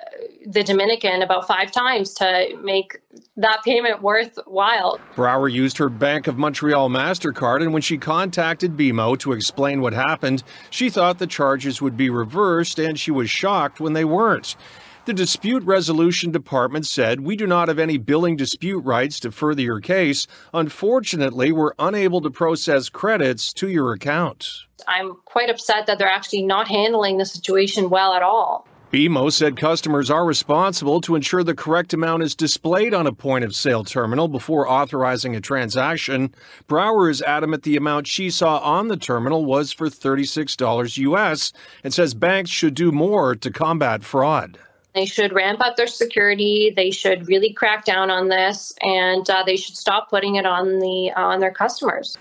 [0.46, 3.00] the Dominican about five times to make
[3.38, 5.00] that payment worthwhile.
[5.16, 9.94] Brower used her Bank of Montreal MasterCard, and when she contacted BMO to explain what
[9.94, 14.58] happened, she thought the charges would be reversed, and she was shocked when they weren't.
[15.06, 19.62] The Dispute Resolution Department said, We do not have any billing dispute rights to further
[19.62, 20.26] your case.
[20.52, 24.50] Unfortunately, we're unable to process credits to your account.
[24.88, 28.68] I'm quite upset that they're actually not handling the situation well at all.
[28.92, 33.46] BMO said customers are responsible to ensure the correct amount is displayed on a point
[33.46, 36.34] of sale terminal before authorizing a transaction.
[36.66, 41.94] Brower is adamant the amount she saw on the terminal was for $36 US and
[41.94, 44.58] says banks should do more to combat fraud.
[44.96, 46.74] They should ramp up their security.
[46.76, 50.80] They should really crack down on this, and uh, they should stop putting it on
[50.80, 52.18] the uh, on their customers.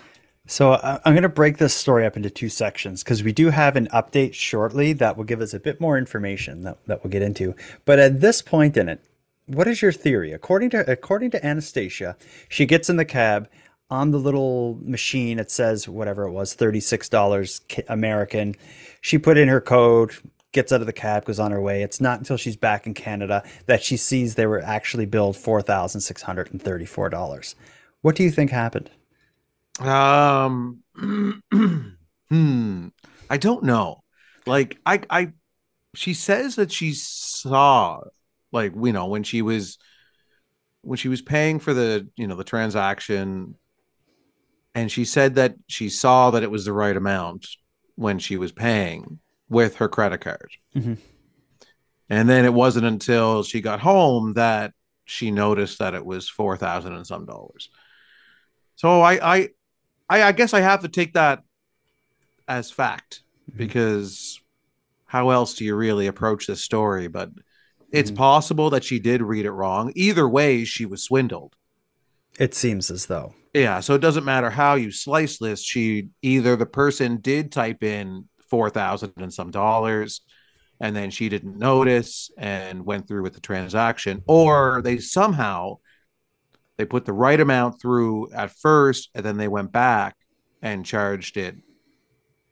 [0.46, 3.50] So I- I'm going to break this story up into two sections because we do
[3.50, 7.10] have an update shortly that will give us a bit more information that, that we'll
[7.12, 7.54] get into.
[7.84, 9.00] But at this point in it,
[9.46, 10.32] what is your theory?
[10.32, 12.16] According to according to Anastasia,
[12.48, 13.48] she gets in the cab
[13.88, 15.38] on the little machine.
[15.38, 18.56] It says whatever it was, thirty six dollars American.
[19.00, 20.12] She put in her code,
[20.54, 21.82] gets out of the cab, goes on her way.
[21.82, 25.60] It's not until she's back in Canada that she sees they were actually billed four
[25.60, 27.54] thousand six hundred and thirty four dollars.
[28.00, 28.90] What do you think happened?
[29.80, 30.82] Um,
[32.30, 32.88] hmm,
[33.28, 34.02] I don't know.
[34.46, 35.32] Like, I, I,
[35.94, 38.00] she says that she saw,
[38.52, 39.78] like, you know, when she was,
[40.82, 43.56] when she was paying for the, you know, the transaction,
[44.74, 47.46] and she said that she saw that it was the right amount
[47.94, 49.18] when she was paying
[49.54, 50.50] with her credit card.
[50.76, 50.98] Mhm.
[52.10, 54.74] And then it wasn't until she got home that
[55.06, 57.70] she noticed that it was four thousand and some dollars.
[58.76, 59.48] So I, I,
[60.10, 61.42] I, I guess I have to take that
[62.46, 63.22] as fact
[63.56, 64.40] because
[65.06, 67.08] how else do you really approach this story?
[67.08, 67.30] But
[67.90, 69.92] it's possible that she did read it wrong.
[69.94, 71.54] Either way, she was swindled.
[72.38, 73.34] It seems as though.
[73.54, 75.62] Yeah, so it doesn't matter how you slice this.
[75.62, 80.22] She either the person did type in four thousand and some dollars,
[80.80, 85.78] and then she didn't notice and went through with the transaction, or they somehow
[86.76, 90.16] they put the right amount through at first, and then they went back
[90.62, 91.56] and charged it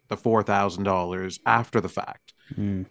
[0.08, 2.34] the four thousand dollars after the fact.
[2.54, 2.82] Hmm.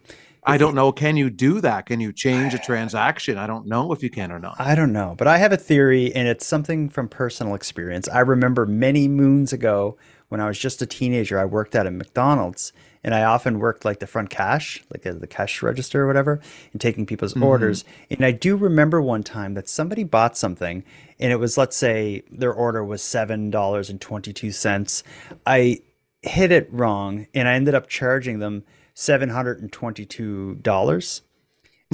[0.44, 0.90] I don't know.
[0.90, 1.86] Can you do that?
[1.86, 3.38] Can you change a transaction?
[3.38, 4.56] I don't know if you can or not.
[4.58, 8.08] I don't know, but I have a theory, and it's something from personal experience.
[8.08, 9.96] I remember many moons ago
[10.30, 12.72] when I was just a teenager, I worked at a McDonald's,
[13.04, 16.40] and I often worked like the front cash, like the, the cash register or whatever,
[16.72, 17.44] and taking people's Mhm.
[17.44, 17.84] orders.
[18.10, 20.84] And I do remember one time that somebody bought something,
[21.18, 25.02] and it was, let's say, their order was $7.22.
[25.46, 25.80] I
[26.22, 28.62] hit it wrong, and I ended up charging them
[28.94, 31.22] $722.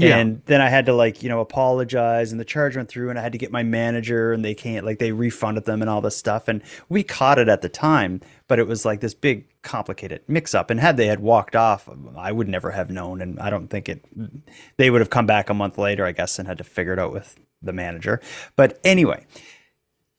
[0.00, 0.18] Yeah.
[0.18, 3.18] And then I had to like, you know, apologize and the charge went through and
[3.18, 6.00] I had to get my manager and they can't like they refunded them and all
[6.00, 6.48] this stuff.
[6.48, 10.54] And we caught it at the time, but it was like this big complicated mix
[10.54, 10.70] up.
[10.70, 13.20] And had they had walked off, I would never have known.
[13.20, 14.04] And I don't think it
[14.76, 16.98] they would have come back a month later, I guess, and had to figure it
[16.98, 18.20] out with the manager.
[18.56, 19.26] But anyway,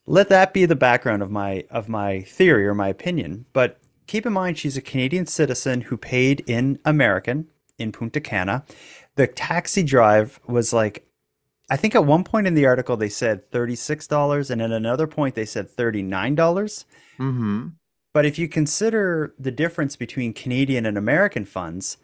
[0.05, 3.45] let that be the background of my of my theory or my opinion.
[3.53, 8.63] But keep in mind she's a Canadian citizen who paid in American in Punta Cana.
[9.19, 11.05] The taxi drive was like
[11.69, 15.35] I think at one point in the article they said $36 and at another point
[15.35, 16.37] they said $39.
[16.37, 17.67] Mm-hmm.
[18.13, 21.97] But if you consider the difference between Canadian and American funds,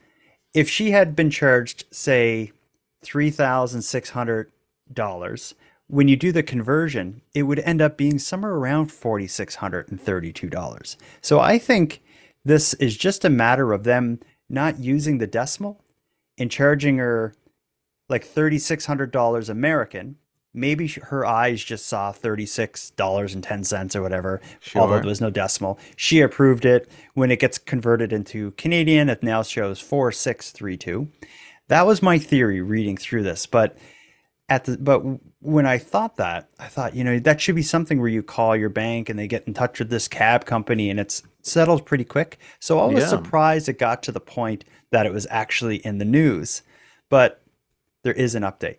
[0.54, 2.51] if she had been charged, say,
[3.06, 5.54] $3,600,
[5.88, 10.97] when you do the conversion, it would end up being somewhere around $4,632.
[11.21, 12.01] So I think
[12.43, 15.80] this is just a matter of them not using the decimal
[16.38, 17.34] and charging her
[18.10, 20.18] like $3,600 American.
[20.53, 24.41] Maybe her eyes just saw $36.10 or whatever,
[24.74, 25.78] although there was no decimal.
[25.97, 26.89] She approved it.
[27.14, 31.10] When it gets converted into Canadian, it now shows 4632.
[31.68, 33.78] That was my theory reading through this, but
[34.47, 35.01] at the but
[35.39, 38.55] when I thought that, I thought, you know, that should be something where you call
[38.55, 42.04] your bank and they get in touch with this cab company and it's settled pretty
[42.04, 42.38] quick.
[42.60, 43.10] So I was Yeah.
[43.10, 46.62] surprised it got to the point that it was actually in the news.
[47.10, 47.41] But
[48.04, 48.78] there is an update.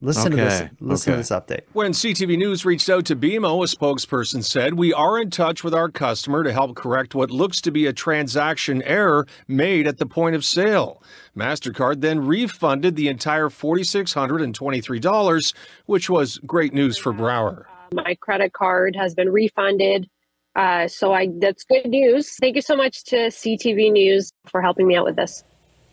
[0.00, 0.64] Listen to this.
[0.80, 1.16] Listen okay.
[1.16, 1.60] to this update.
[1.72, 5.72] When CTV News reached out to BMO, a spokesperson said, We are in touch with
[5.72, 10.04] our customer to help correct what looks to be a transaction error made at the
[10.04, 11.02] point of sale.
[11.34, 15.54] MasterCard then refunded the entire $4,623,
[15.86, 17.66] which was great news for Brower.
[17.94, 20.10] My credit card has been refunded.
[20.56, 22.36] Uh, so I that's good news.
[22.40, 25.42] Thank you so much to CTV News for helping me out with this.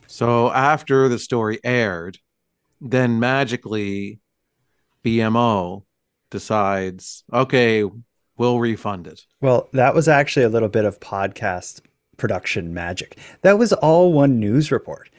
[0.07, 2.19] So after the story aired,
[2.79, 4.19] then magically
[5.03, 5.83] BMO
[6.29, 7.83] decides, okay,
[8.37, 9.25] we'll refund it.
[9.39, 11.81] Well, that was actually a little bit of podcast
[12.17, 13.17] production magic.
[13.41, 15.09] That was all one news report.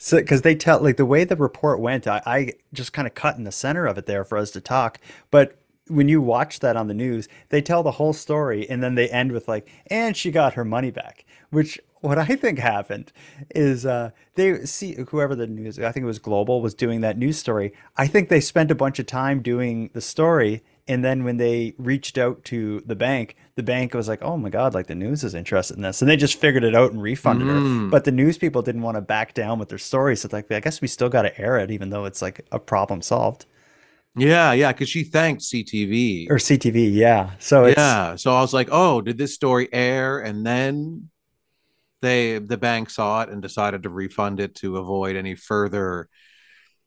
[0.00, 3.14] So, because they tell, like, the way the report went, I, I just kind of
[3.14, 5.00] cut in the center of it there for us to talk.
[5.32, 5.57] But
[5.88, 9.08] when you watch that on the news, they tell the whole story and then they
[9.08, 13.12] end with, like, and she got her money back, which what I think happened
[13.54, 17.18] is uh, they see whoever the news, I think it was Global, was doing that
[17.18, 17.72] news story.
[17.96, 20.62] I think they spent a bunch of time doing the story.
[20.86, 24.48] And then when they reached out to the bank, the bank was like, oh my
[24.48, 26.00] God, like the news is interested in this.
[26.00, 27.54] And they just figured it out and refunded her.
[27.54, 27.90] Mm.
[27.90, 30.16] But the news people didn't want to back down with their story.
[30.16, 32.58] So, like, I guess we still got to air it, even though it's like a
[32.58, 33.44] problem solved.
[34.18, 36.28] Yeah, yeah, because she thanked CTV.
[36.30, 37.32] Or CTV, yeah.
[37.38, 40.20] So it's, yeah, so I was like, oh, did this story air?
[40.20, 41.10] And then
[42.00, 46.08] they the bank saw it and decided to refund it to avoid any further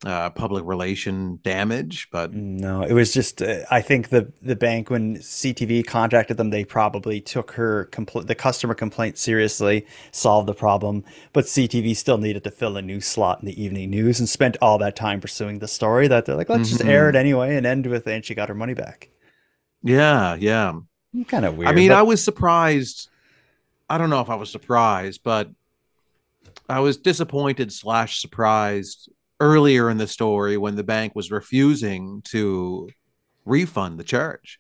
[0.05, 2.07] uh, public relation damage.
[2.11, 6.49] But No, it was just uh, I think the the bank when CTV contacted them,
[6.49, 12.17] they probably took her compl- the customer complaint seriously, solved the problem, but CTV still
[12.17, 15.21] needed to fill a new slot in the evening news and spent all that time
[15.21, 18.11] pursuing the story that they're like, let's just air it anyway and end with it.
[18.13, 19.09] and she got her money back.
[19.83, 20.73] yeah, yeah.
[21.27, 21.69] Kind of weird.
[21.69, 23.09] I mean, but- I was surprised.
[23.89, 25.49] I don't know if I was surprised, but
[26.69, 29.09] I was disappointed slash surprised
[29.41, 32.89] earlier in the story when the bank was refusing to
[33.45, 34.59] refund the charge.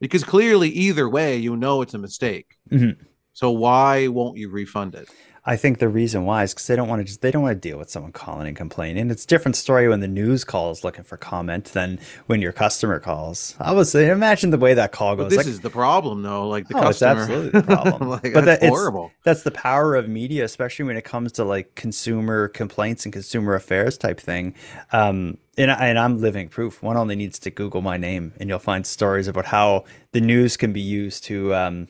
[0.00, 2.56] Because clearly, either way, you know it's a mistake.
[2.70, 2.96] Mhm.
[3.34, 5.08] So why won't you refund it?
[5.46, 7.60] I think the reason why is because they don't want to just they don't want
[7.60, 9.10] to deal with someone calling and complaining.
[9.10, 12.98] It's a different story when the news calls looking for comment than when your customer
[12.98, 13.54] calls.
[13.60, 15.30] I was saying, imagine the way that call But goes.
[15.32, 16.48] this like, is the problem, though.
[16.48, 18.08] Like the oh, it's customer, absolutely the problem.
[18.08, 19.10] like, but that's that, it's- horrible.
[19.22, 23.54] That's the power of media, especially when it comes to like consumer complaints and consumer
[23.54, 24.54] affairs type thing.
[24.92, 26.82] Um, and, I, and I'm living proof.
[26.82, 30.56] One only needs to Google my name, and you'll find stories about how the news
[30.56, 31.88] can be used to um,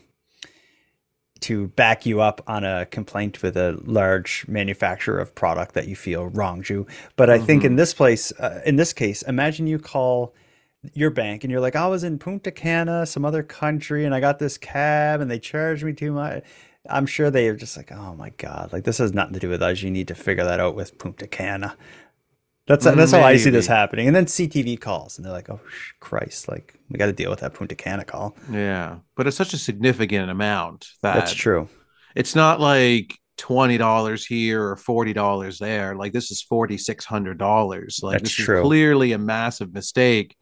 [1.45, 5.97] to back you up on a complaint with a large manufacturer of product that you
[5.97, 6.87] feel wronged you.
[7.17, 10.35] But I think in this place, uh, in this case, imagine you call
[10.95, 14.21] your bank and you're like, I was in Punta Cana, some other country, and I
[14.21, 16.45] got this cab and they charged me too much.
[16.89, 19.49] I'm sure they are just like, oh my God, like this has nothing to do
[19.49, 19.83] with us.
[19.83, 21.77] You need to figure that out with Punta Cana.
[22.67, 24.07] That's that's how I see this happening.
[24.07, 25.61] And then CTV calls and they're like, oh
[26.01, 28.35] Christ, like we got to deal with that Punta Cana call.
[28.51, 31.69] Yeah, but it's such a significant amount that That's true.
[32.15, 35.95] It's not like twenty dollars here or forty dollars there.
[35.95, 38.01] Like this is forty six hundred dollars.
[38.03, 38.61] Like That's this true.
[38.61, 40.35] is clearly a massive mistake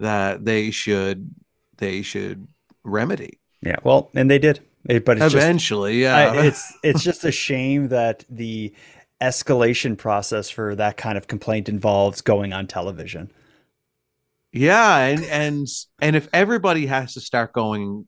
[0.00, 1.30] that they should
[1.78, 2.46] they should
[2.84, 3.38] remedy.
[3.62, 6.16] Yeah, well, and they did, It- but it's just- Eventually, yeah.
[6.32, 8.74] I- it's it's just a shame that the
[9.22, 13.30] escalation process for that kind of complaint involves going on television.
[14.52, 15.66] Yeah, and and
[16.00, 18.06] and if everybody has to start going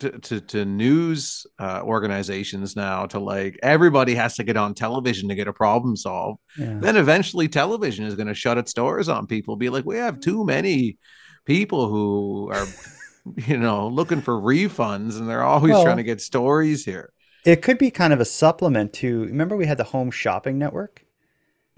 [0.00, 5.28] to to, to news uh, organizations now to like everybody has to get on television
[5.28, 6.78] to get a problem solved, Yeah.
[6.80, 9.56] then eventually television is going to shut its doors on people.
[9.56, 10.98] Be like, we have too many
[11.44, 12.66] people who are,
[13.46, 17.12] you know, looking for refunds, and they're always Well- trying to get stories here.
[17.48, 19.24] It could be kind of a supplement to.
[19.24, 21.06] Remember, we had the Home Shopping Network.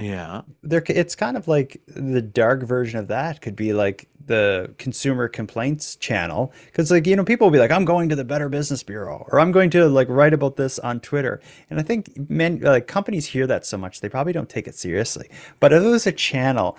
[0.00, 0.42] Yeah.
[0.64, 3.40] There, it's kind of like the dark version of that.
[3.40, 7.70] Could be like the Consumer Complaints channel, because like you know, people will be like,
[7.70, 10.80] "I'm going to the Better Business Bureau," or "I'm going to like write about this
[10.80, 11.40] on Twitter."
[11.70, 14.74] And I think men, like companies, hear that so much they probably don't take it
[14.74, 15.30] seriously.
[15.60, 16.76] But if it was a channel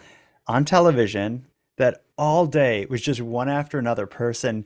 [0.48, 1.46] on television
[1.78, 4.66] that all day was just one after another person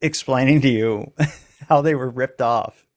[0.00, 1.12] explaining to you
[1.68, 2.87] how they were ripped off.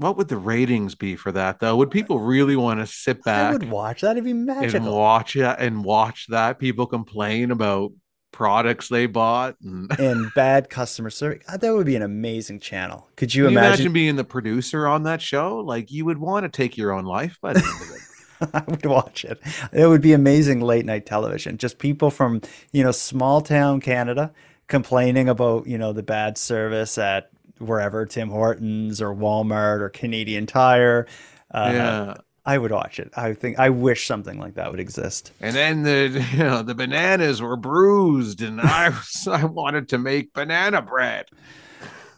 [0.00, 1.76] What would the ratings be for that though?
[1.76, 3.50] Would people really want to sit back?
[3.50, 4.12] I would watch that.
[4.12, 4.96] It'd be and magical.
[4.96, 7.92] watch it and watch that people complain about
[8.32, 11.42] products they bought and and bad customer service.
[11.46, 13.08] God, That would be an amazing channel.
[13.16, 13.92] Could you imagine imagine?
[13.92, 17.36] being the producer on that show like you would want to take your own life
[17.42, 18.00] by the end of it
[18.54, 19.38] I would watch it.
[19.72, 21.58] It would be amazing late night television.
[21.58, 22.40] Just people from,
[22.72, 24.32] you know, small town Canada
[24.66, 27.30] complaining about, you know, the bad service at
[27.60, 31.06] wherever, Tim Hortons or Walmart or Canadian Tire.
[31.52, 32.14] Uh, Yeah.
[32.46, 33.12] I would watch it.
[33.16, 35.30] I think I wish something like that would exist.
[35.40, 38.98] And then the you know the bananas were bruised, and I
[39.28, 41.26] I wanted to make banana bread.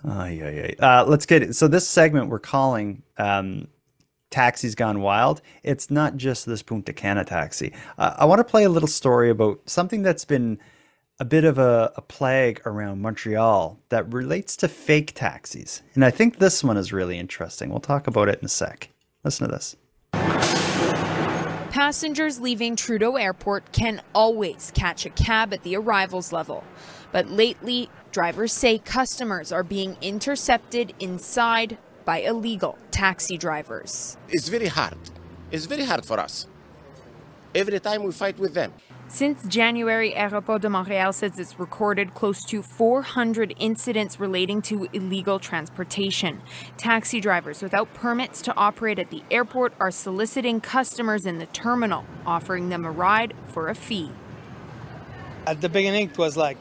[0.08, 0.84] Ay, ay, ay.
[0.84, 1.54] Uh, let's get it.
[1.54, 3.68] So this segment we're calling um,
[4.30, 7.72] "Taxis Gone Wild." It's not just this Punta Cana taxi.
[7.98, 10.58] Uh, I want to play a little story about something that's been
[11.22, 16.10] a bit of a, a plague around Montreal that relates to fake taxis, and I
[16.10, 17.70] think this one is really interesting.
[17.70, 18.88] We'll talk about it in a sec.
[19.22, 19.76] Listen to this.
[21.70, 26.64] Passengers leaving Trudeau Airport can always catch a cab at the arrivals level.
[27.12, 34.16] But lately, drivers say customers are being intercepted inside by illegal taxi drivers.
[34.28, 34.98] It's very hard.
[35.52, 36.48] It's very hard for us.
[37.54, 38.72] Every time we fight with them.
[39.14, 45.38] Since January, Aéroport de Montréal says it's recorded close to 400 incidents relating to illegal
[45.38, 46.40] transportation.
[46.78, 52.06] Taxi drivers without permits to operate at the airport are soliciting customers in the terminal,
[52.24, 54.10] offering them a ride for a fee.
[55.46, 56.56] At the beginning, it was like,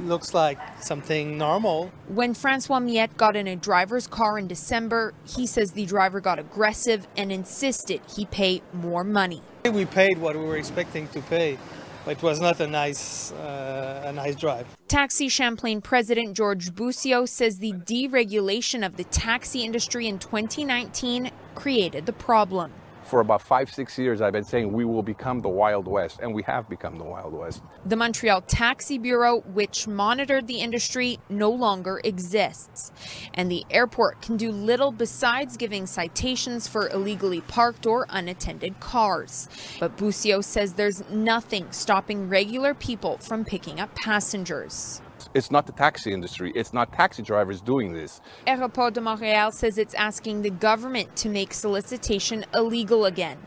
[0.00, 1.90] looks like something normal.
[2.08, 6.38] When Francois Miette got in a driver's car in December, he says the driver got
[6.38, 9.42] aggressive and insisted he pay more money.
[9.64, 11.58] We paid what we were expecting to pay,
[12.04, 14.66] but it was not a nice, uh, a nice drive.
[14.88, 22.06] Taxi Champlain president George Busio says the deregulation of the taxi industry in 2019 created
[22.06, 22.72] the problem.
[23.12, 26.32] For about five, six years, I've been saying we will become the Wild West, and
[26.32, 27.62] we have become the Wild West.
[27.84, 32.90] The Montreal Taxi Bureau, which monitored the industry, no longer exists.
[33.34, 39.46] And the airport can do little besides giving citations for illegally parked or unattended cars.
[39.78, 45.02] But Busio says there's nothing stopping regular people from picking up passengers.
[45.34, 48.20] It's not the taxi industry, it's not taxi drivers doing this.
[48.46, 53.38] Aéroport de Montréal says it's asking the government to make solicitation illegal again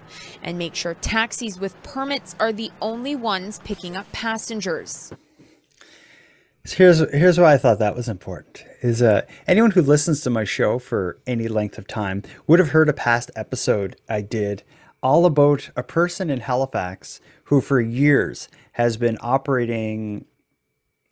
[0.42, 5.14] and make sure taxis with permits are the only ones picking up passengers.
[6.68, 8.66] Here's here's why I thought that was important.
[8.82, 12.70] Is uh, anyone who listens to my show for any length of time would have
[12.70, 14.64] heard a past episode I did
[15.04, 20.26] all about a person in Halifax who for years has been operating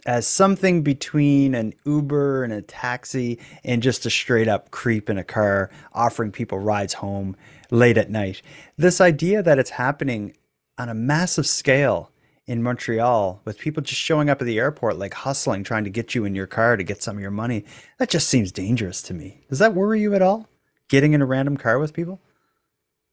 [0.05, 5.17] as something between an Uber and a taxi and just a straight up creep in
[5.17, 7.35] a car offering people rides home
[7.71, 8.41] late at night.
[8.77, 10.35] This idea that it's happening
[10.77, 12.11] on a massive scale
[12.45, 16.13] in Montreal with people just showing up at the airport like hustling trying to get
[16.13, 17.63] you in your car to get some of your money
[17.99, 19.39] that just seems dangerous to me.
[19.49, 20.49] Does that worry you at all?
[20.89, 22.19] Getting in a random car with people?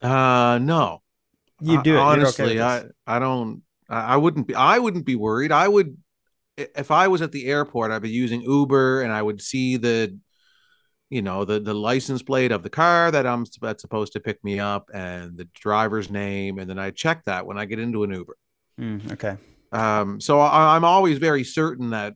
[0.03, 1.03] Uh, no.
[1.61, 1.99] You do it.
[1.99, 2.61] Uh, okay honestly.
[2.61, 2.85] I.
[3.07, 3.63] I don't.
[3.89, 4.55] I wouldn't be.
[4.55, 5.53] I wouldn't be worried.
[5.53, 5.97] I would,
[6.77, 10.17] if I was at the airport, I'd be using Uber, and I would see the,
[11.09, 14.43] you know, the the license plate of the car that I'm that's supposed to pick
[14.45, 18.05] me up, and the driver's name, and then I check that when I get into
[18.05, 18.37] an Uber.
[18.81, 19.37] Mm, okay.
[19.73, 22.15] Um, so I, I'm always very certain that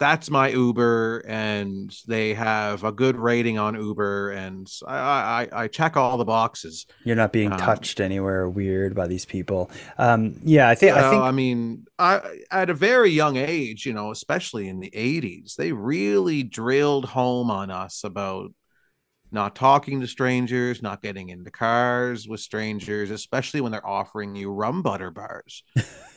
[0.00, 5.68] that's my Uber, and they have a good rating on Uber, and I I, I
[5.68, 6.86] check all the boxes.
[7.04, 9.70] You're not being Um, touched anywhere weird by these people.
[9.98, 12.20] Um, yeah, I think I think I mean, I
[12.50, 17.50] at a very young age, you know, especially in the '80s, they really drilled home
[17.50, 18.52] on us about
[19.32, 24.52] not talking to strangers, not getting into cars with strangers, especially when they're offering you
[24.52, 25.64] rum butter bars.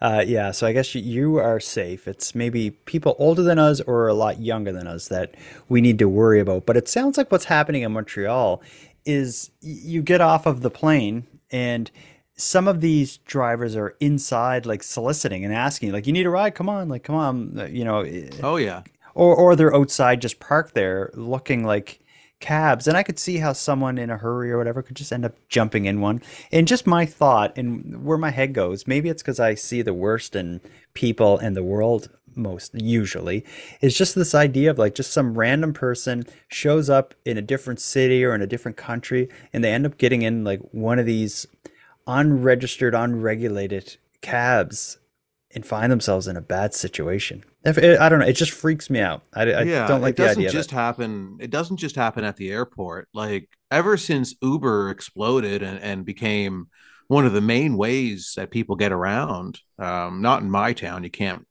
[0.00, 2.08] Uh, yeah, so I guess you, you are safe.
[2.08, 5.34] It's maybe people older than us or a lot younger than us that
[5.68, 6.66] we need to worry about.
[6.66, 8.62] But it sounds like what's happening in Montreal
[9.04, 11.90] is you get off of the plane and
[12.36, 16.54] some of these drivers are inside like soliciting and asking like you need a ride
[16.54, 18.04] come on like come on uh, you know
[18.42, 18.82] Oh yeah.
[19.14, 22.00] or or they're outside just parked there looking like
[22.42, 25.24] cabs and i could see how someone in a hurry or whatever could just end
[25.24, 26.20] up jumping in one.
[26.50, 29.94] And just my thought and where my head goes maybe it's because i see the
[29.94, 30.60] worst in
[30.92, 33.44] people and the world most usually
[33.80, 37.80] is just this idea of like just some random person shows up in a different
[37.80, 41.06] city or in a different country and they end up getting in like one of
[41.06, 41.46] these
[42.06, 44.98] unregistered unregulated cabs
[45.54, 48.88] and find themselves in a bad situation if it, i don't know it just freaks
[48.90, 50.32] me out i, I yeah, don't like the idea.
[50.32, 51.38] it doesn't just happen.
[51.40, 53.08] It doesn't just happen at the airport.
[53.14, 56.68] Like ever since Uber exploded and, and became
[57.08, 59.60] one of the main ways that people get around.
[59.78, 61.04] Um, not in my town.
[61.04, 61.46] You can't.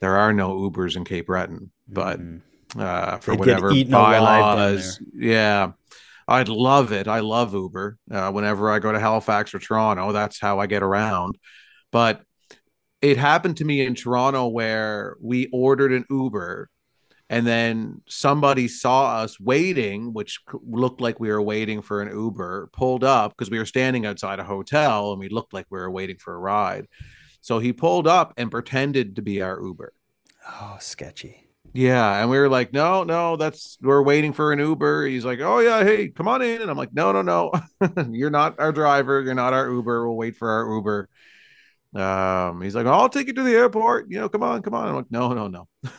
[0.00, 2.20] There are no Ubers in Cape Breton, but
[2.78, 3.42] uh, for Mm-hmm.
[3.42, 5.72] They'd whatever bylaws, yeah.
[6.28, 7.06] I'd love it.
[7.06, 7.98] I love Uber.
[8.10, 11.38] Uh, whenever I go to Halifax or Toronto, that's how I get around.
[11.92, 12.22] But
[13.02, 16.70] it happened to me in Toronto where we ordered an Uber
[17.28, 22.70] and then somebody saw us waiting, which looked like we were waiting for an Uber,
[22.72, 25.90] pulled up because we were standing outside a hotel and we looked like we were
[25.90, 26.86] waiting for a ride.
[27.40, 29.92] So he pulled up and pretended to be our Uber.
[30.48, 31.42] Oh, sketchy.
[31.72, 35.06] Yeah, and we were like, no, no, that's we're waiting for an Uber.
[35.06, 37.52] He's like, oh yeah, hey, come on in, and I'm like, no, no, no,
[38.10, 40.06] you're not our driver, you're not our Uber.
[40.06, 41.08] We'll wait for our Uber.
[41.98, 44.10] Um, he's like, I'll take you to the airport.
[44.10, 44.88] You know, come on, come on.
[44.88, 45.68] I'm like, no, no, no,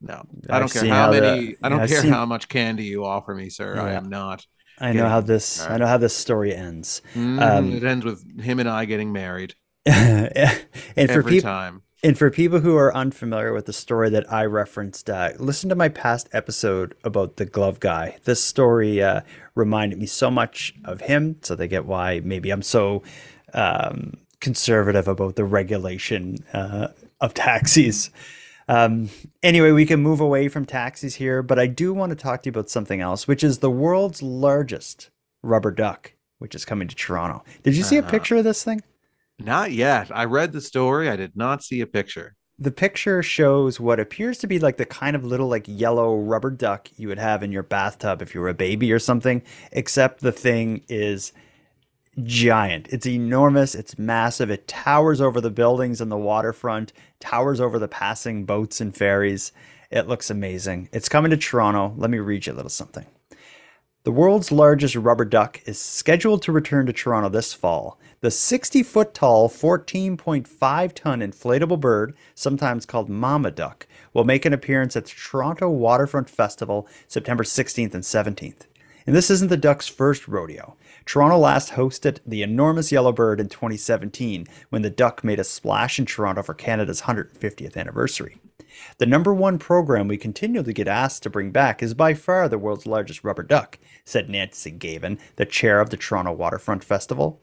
[0.00, 0.24] no.
[0.48, 1.46] I don't I've care how how many.
[1.46, 3.78] the- I don't I've care seen- how much candy you offer me, sir.
[3.80, 4.46] I am not.
[4.78, 5.60] I know how this.
[5.60, 7.02] I know how this story ends.
[7.14, 9.54] Mm, Um, it ends with him and I getting married.
[9.86, 11.82] and for Every people time.
[12.02, 15.74] and for people who are unfamiliar with the story that I referenced, uh, listen to
[15.74, 18.18] my past episode about the glove guy.
[18.24, 19.20] This story uh,
[19.54, 23.02] reminded me so much of him, so they get why maybe I'm so
[23.54, 26.88] um, conservative about the regulation uh,
[27.20, 28.10] of taxis.
[28.68, 29.10] Um,
[29.42, 32.46] anyway, we can move away from taxis here, but I do want to talk to
[32.48, 35.10] you about something else, which is the world's largest
[35.42, 37.42] rubber duck, which is coming to Toronto.
[37.62, 38.10] Did you see a Uh-huh.
[38.10, 38.80] picture of this thing?
[39.38, 40.10] Not yet.
[40.14, 41.08] I read the story.
[41.08, 42.36] I did not see a picture.
[42.58, 46.50] The picture shows what appears to be like the kind of little like yellow rubber
[46.50, 50.20] duck you would have in your bathtub if you were a baby or something, except
[50.20, 51.32] the thing is
[52.24, 52.88] giant.
[52.88, 54.50] It's enormous, it's massive.
[54.50, 59.52] It towers over the buildings and the waterfront, towers over the passing boats and ferries.
[59.90, 60.88] It looks amazing.
[60.92, 61.94] It's coming to Toronto.
[61.96, 63.06] Let me read you a little something.
[64.04, 67.98] The world's largest rubber duck is scheduled to return to Toronto this fall.
[68.20, 74.54] The 60 foot tall, 14.5 ton inflatable bird, sometimes called Mama Duck, will make an
[74.54, 78.66] appearance at the Toronto Waterfront Festival September 16th and 17th.
[79.06, 80.76] And this isn't the duck's first rodeo.
[81.10, 85.98] Toronto last hosted the enormous yellow bird in 2017 when the duck made a splash
[85.98, 88.38] in Toronto for Canada's 150th anniversary.
[88.98, 92.58] The number one program we continually get asked to bring back is by far the
[92.58, 97.42] world's largest rubber duck, said Nancy Gavin, the chair of the Toronto Waterfront Festival.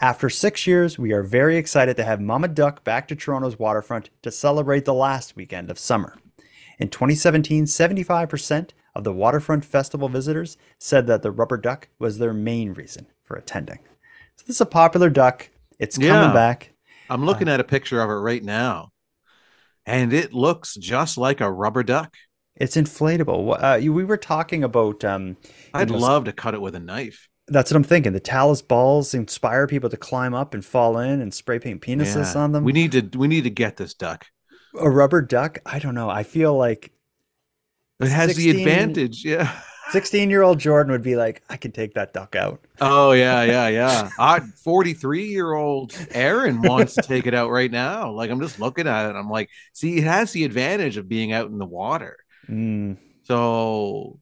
[0.00, 4.10] After six years, we are very excited to have Mama Duck back to Toronto's waterfront
[4.20, 6.18] to celebrate the last weekend of summer.
[6.78, 12.34] In 2017, 75% of the Waterfront Festival visitors said that the rubber duck was their
[12.34, 13.78] main reason for attending.
[14.36, 15.48] So this is a popular duck.
[15.78, 16.32] It's coming Yeah.
[16.32, 16.72] back.
[17.08, 18.90] I'm looking at a picture of it right now,
[19.86, 22.14] and it looks just like a rubber duck.
[22.56, 23.56] It's inflatable.
[23.58, 25.04] Uh, we were talking about.
[25.04, 25.36] Um,
[25.72, 27.28] I'd love to cut it with a knife.
[27.46, 28.12] That's what I'm thinking.
[28.12, 32.34] The talus balls inspire people to climb up and fall in and spray paint penises
[32.34, 32.42] Yeah.
[32.42, 32.64] on them.
[32.64, 34.26] We need to we need to get this duck.
[34.78, 35.58] a rubber duck.
[35.64, 36.10] I don't know.
[36.10, 36.92] I feel like
[38.00, 39.24] It has 16 the advantage.
[39.24, 39.60] Yeah.
[39.90, 42.60] 16 year old Jordan would be like, I can take that duck out.
[42.80, 44.10] Oh yeah, yeah, yeah.
[44.18, 48.10] I 43 year old Aaron wants to take it out right now.
[48.12, 49.16] Like I'm just looking at it.
[49.16, 52.18] I'm like, see, it has the advantage of being out in the water.
[52.50, 54.20] Mm, So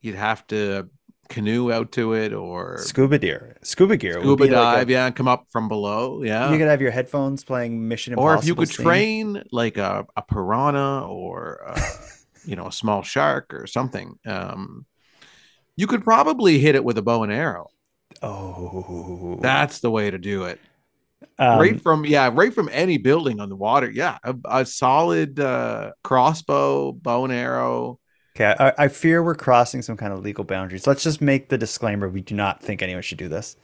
[0.00, 0.88] you'd have to
[1.28, 3.56] canoe out to it or scuba gear.
[3.62, 4.14] Scuba gear.
[4.18, 6.22] would scuba be like a- dive, yeah, come up from below.
[6.22, 6.50] Yeah.
[6.52, 8.30] You could have your headphones playing Mission Impossible.
[8.36, 8.84] or if you could theme.
[8.86, 11.80] train like a, a piranha or uh,
[12.48, 14.86] you know a small shark or something um
[15.76, 17.68] you could probably hit it with a bow and arrow.
[18.20, 19.38] Oh.
[19.40, 20.58] That's the way to do it.
[21.38, 23.88] Um, right from yeah right from any building on the water.
[23.88, 28.00] Yeah a, a solid uh crossbow bow and arrow.
[28.34, 30.86] Okay, I, I fear we're crossing some kind of legal boundaries.
[30.86, 33.56] Let's just make the disclaimer: we do not think anyone should do this.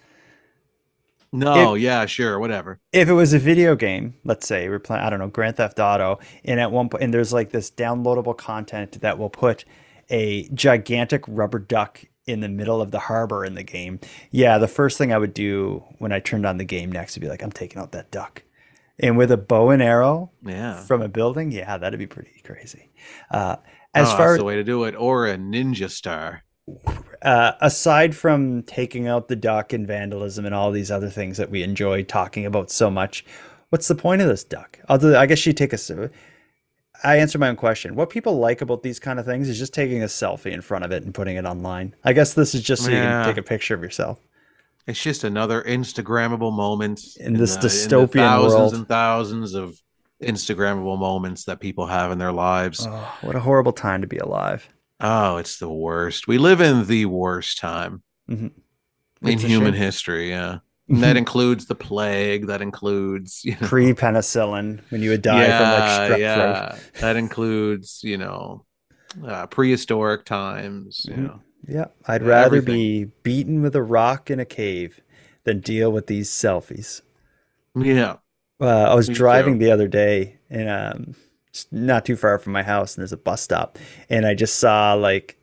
[1.34, 5.10] No yeah sure whatever If it was a video game, let's say we're playing, I
[5.10, 9.00] don't know, Grand Theft Auto, and at one point, and there's like this downloadable content
[9.00, 9.64] that will put
[10.10, 13.98] a gigantic rubber duck in the middle of the harbor in the game.
[14.30, 17.22] Yeah, the first thing I would do when I turned on the game next would
[17.22, 18.42] be like, I'm taking out that duck.
[18.98, 22.90] And with a bow and arrow yeah from a building, yeah, that'd be pretty crazy.
[23.30, 23.56] Uh,
[23.92, 26.44] as Oh, far that's the way to do it or a ninja star
[27.22, 31.50] uh, aside from taking out the duck and vandalism and all these other things that
[31.50, 33.24] we enjoy talking about so much,
[33.70, 34.78] what's the point of this duck?
[34.88, 36.10] Other, I guess you take a.
[37.02, 37.96] I answer my own question.
[37.96, 40.84] What people like about these kind of things is just taking a selfie in front
[40.84, 41.94] of it and putting it online.
[42.04, 44.20] I guess this is just so you can take a picture of yourself.
[44.86, 48.74] it's just another instagrammable moment In this the- dystopian thousands world.
[48.74, 49.80] and thousands of
[50.22, 54.18] instagrammable moments that people have in their lives Oh, what a horrible time to be
[54.18, 54.68] alive.
[55.00, 56.26] Oh, it's the worst.
[56.28, 58.52] We live in the worst time Mhm.
[59.22, 59.82] in human shame.
[59.82, 60.28] history.
[60.30, 60.58] Yeah.
[60.88, 62.48] And that includes the plague.
[62.48, 66.34] That includes, you know, Pre penicillin, when you would die from like strep
[66.74, 67.00] throat.
[67.00, 68.66] That includes, you know,
[69.26, 71.22] uh, prehistoric times, you Mhm.
[71.22, 71.40] know.
[71.66, 72.74] Yeah, I'd rather Everything.
[72.74, 75.00] be beaten with a rock in a cave
[75.44, 77.00] than deal with these selfies.
[77.74, 78.16] Yeah.
[78.60, 79.64] Uh, I was Me driving too.
[79.64, 81.14] the other day and um,
[81.70, 83.78] not too far from my house, and there's a bus stop,
[84.10, 85.36] and I just saw like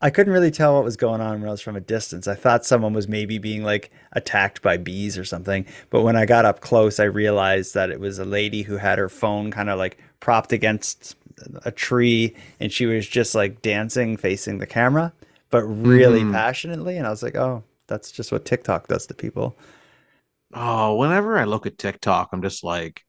[0.00, 2.28] I couldn't really tell what was going on when I was from a distance.
[2.28, 6.24] I thought someone was maybe being like attacked by bees or something, but when I
[6.26, 9.68] got up close, I realized that it was a lady who had her phone kind
[9.70, 11.16] of like propped against
[11.64, 15.12] a tree, and she was just like dancing facing the camera,
[15.50, 16.24] but really Mhm.
[16.24, 16.96] passionately.
[16.96, 19.56] And I was like, oh, that's just what TikTok does to people.
[20.54, 23.04] Oh, whenever I look at TikTok, I'm just like,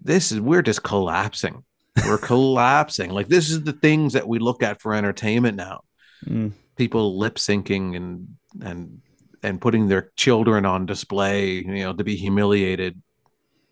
[0.00, 1.64] this is we're just collapsing.
[2.06, 3.10] We're collapsing.
[3.10, 5.82] Like this is the things that we look at for entertainment now.
[6.26, 6.52] Mm.
[6.76, 8.28] People lip syncing and
[8.62, 9.00] and
[9.42, 13.00] and putting their children on display, you know, to be humiliated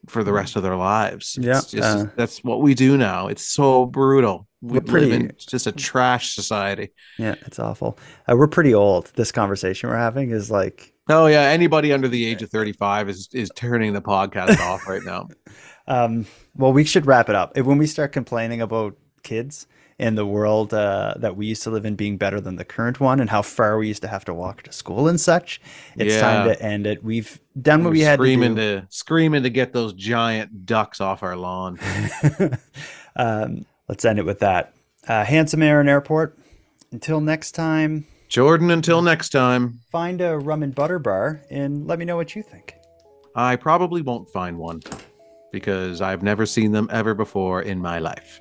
[0.08, 1.38] for the rest of their lives.
[1.40, 3.28] Yeah, It's just, uh, that's what we do now.
[3.28, 4.48] It's so brutal.
[4.62, 6.92] We We're pretty- live in just a trash society.
[7.18, 7.98] Yeah, it's awful.
[8.28, 9.12] Uh, we're pretty old.
[9.14, 13.28] This conversation we're having is like, Oh yeah, anybody under the age of 35 is
[13.32, 15.28] is turning the podcast off right now.
[15.90, 16.24] um,
[16.56, 17.56] well, we should wrap it up.
[17.58, 19.66] When we start complaining about kids
[19.98, 23.00] and the world uh, that we used to live in being better than the current
[23.00, 25.60] one and how far we used to have to walk to school and such,
[25.96, 27.02] it's time to end it.
[27.02, 28.80] We've done what We're we had to screaming do.
[28.80, 31.78] to screaming to get those giant ducks off our lawn.
[33.16, 34.72] Um, let's end it with that.
[35.06, 36.38] Uh, handsome Aaron Airport.
[36.92, 41.98] Until next time, Jordan, until next time, find a rum and butter bar and let
[41.98, 42.76] me know what you think.
[43.34, 44.80] I probably won't find one
[45.50, 48.40] because I've never seen them ever before in my life.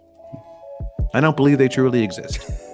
[1.13, 2.39] I don't believe they truly exist.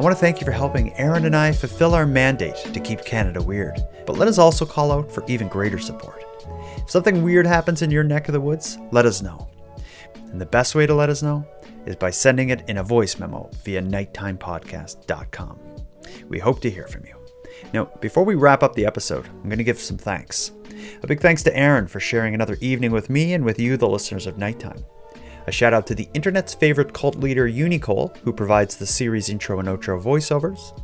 [0.00, 3.04] I want to thank you for helping Aaron and I fulfill our mandate to keep
[3.04, 3.84] Canada weird.
[4.06, 6.24] But let us also call out for even greater support.
[6.78, 9.50] If something weird happens in your neck of the woods, let us know.
[10.32, 11.46] And the best way to let us know
[11.84, 15.58] is by sending it in a voice memo via nighttimepodcast.com.
[16.28, 17.19] We hope to hear from you.
[17.72, 20.52] Now, before we wrap up the episode, I'm going to give some thanks.
[21.02, 23.88] A big thanks to Aaron for sharing another evening with me and with you, the
[23.88, 24.84] listeners of Nighttime.
[25.46, 29.58] A shout out to the internet's favorite cult leader, Unicole, who provides the series intro
[29.58, 30.78] and outro voiceovers.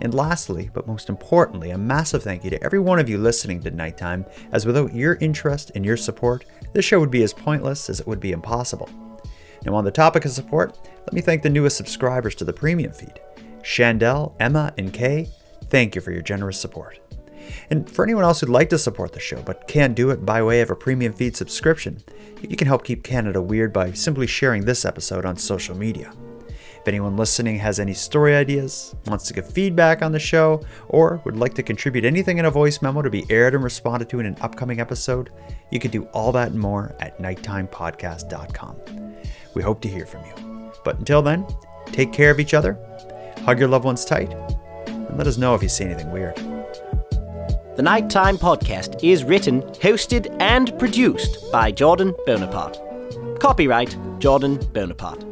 [0.00, 3.60] And lastly, but most importantly, a massive thank you to every one of you listening
[3.62, 7.90] to Nighttime, as without your interest and your support, this show would be as pointless
[7.90, 8.88] as it would be impossible.
[9.64, 12.92] Now, on the topic of support, let me thank the newest subscribers to the premium
[12.92, 13.20] feed
[13.62, 15.28] Shandell, Emma, and Kay.
[15.72, 17.00] Thank you for your generous support.
[17.70, 20.42] And for anyone else who'd like to support the show but can't do it by
[20.42, 22.02] way of a premium feed subscription,
[22.42, 26.12] you can help keep Canada weird by simply sharing this episode on social media.
[26.82, 31.22] If anyone listening has any story ideas, wants to give feedback on the show, or
[31.24, 34.20] would like to contribute anything in a voice memo to be aired and responded to
[34.20, 35.30] in an upcoming episode,
[35.70, 39.14] you can do all that and more at nighttimepodcast.com.
[39.54, 40.70] We hope to hear from you.
[40.84, 41.46] But until then,
[41.86, 42.78] take care of each other,
[43.46, 44.34] hug your loved ones tight,
[45.12, 46.36] and let us know if you see anything weird.
[47.76, 52.80] The Nighttime Podcast is written, hosted, and produced by Jordan Bonaparte.
[53.38, 55.31] Copyright Jordan Bonaparte.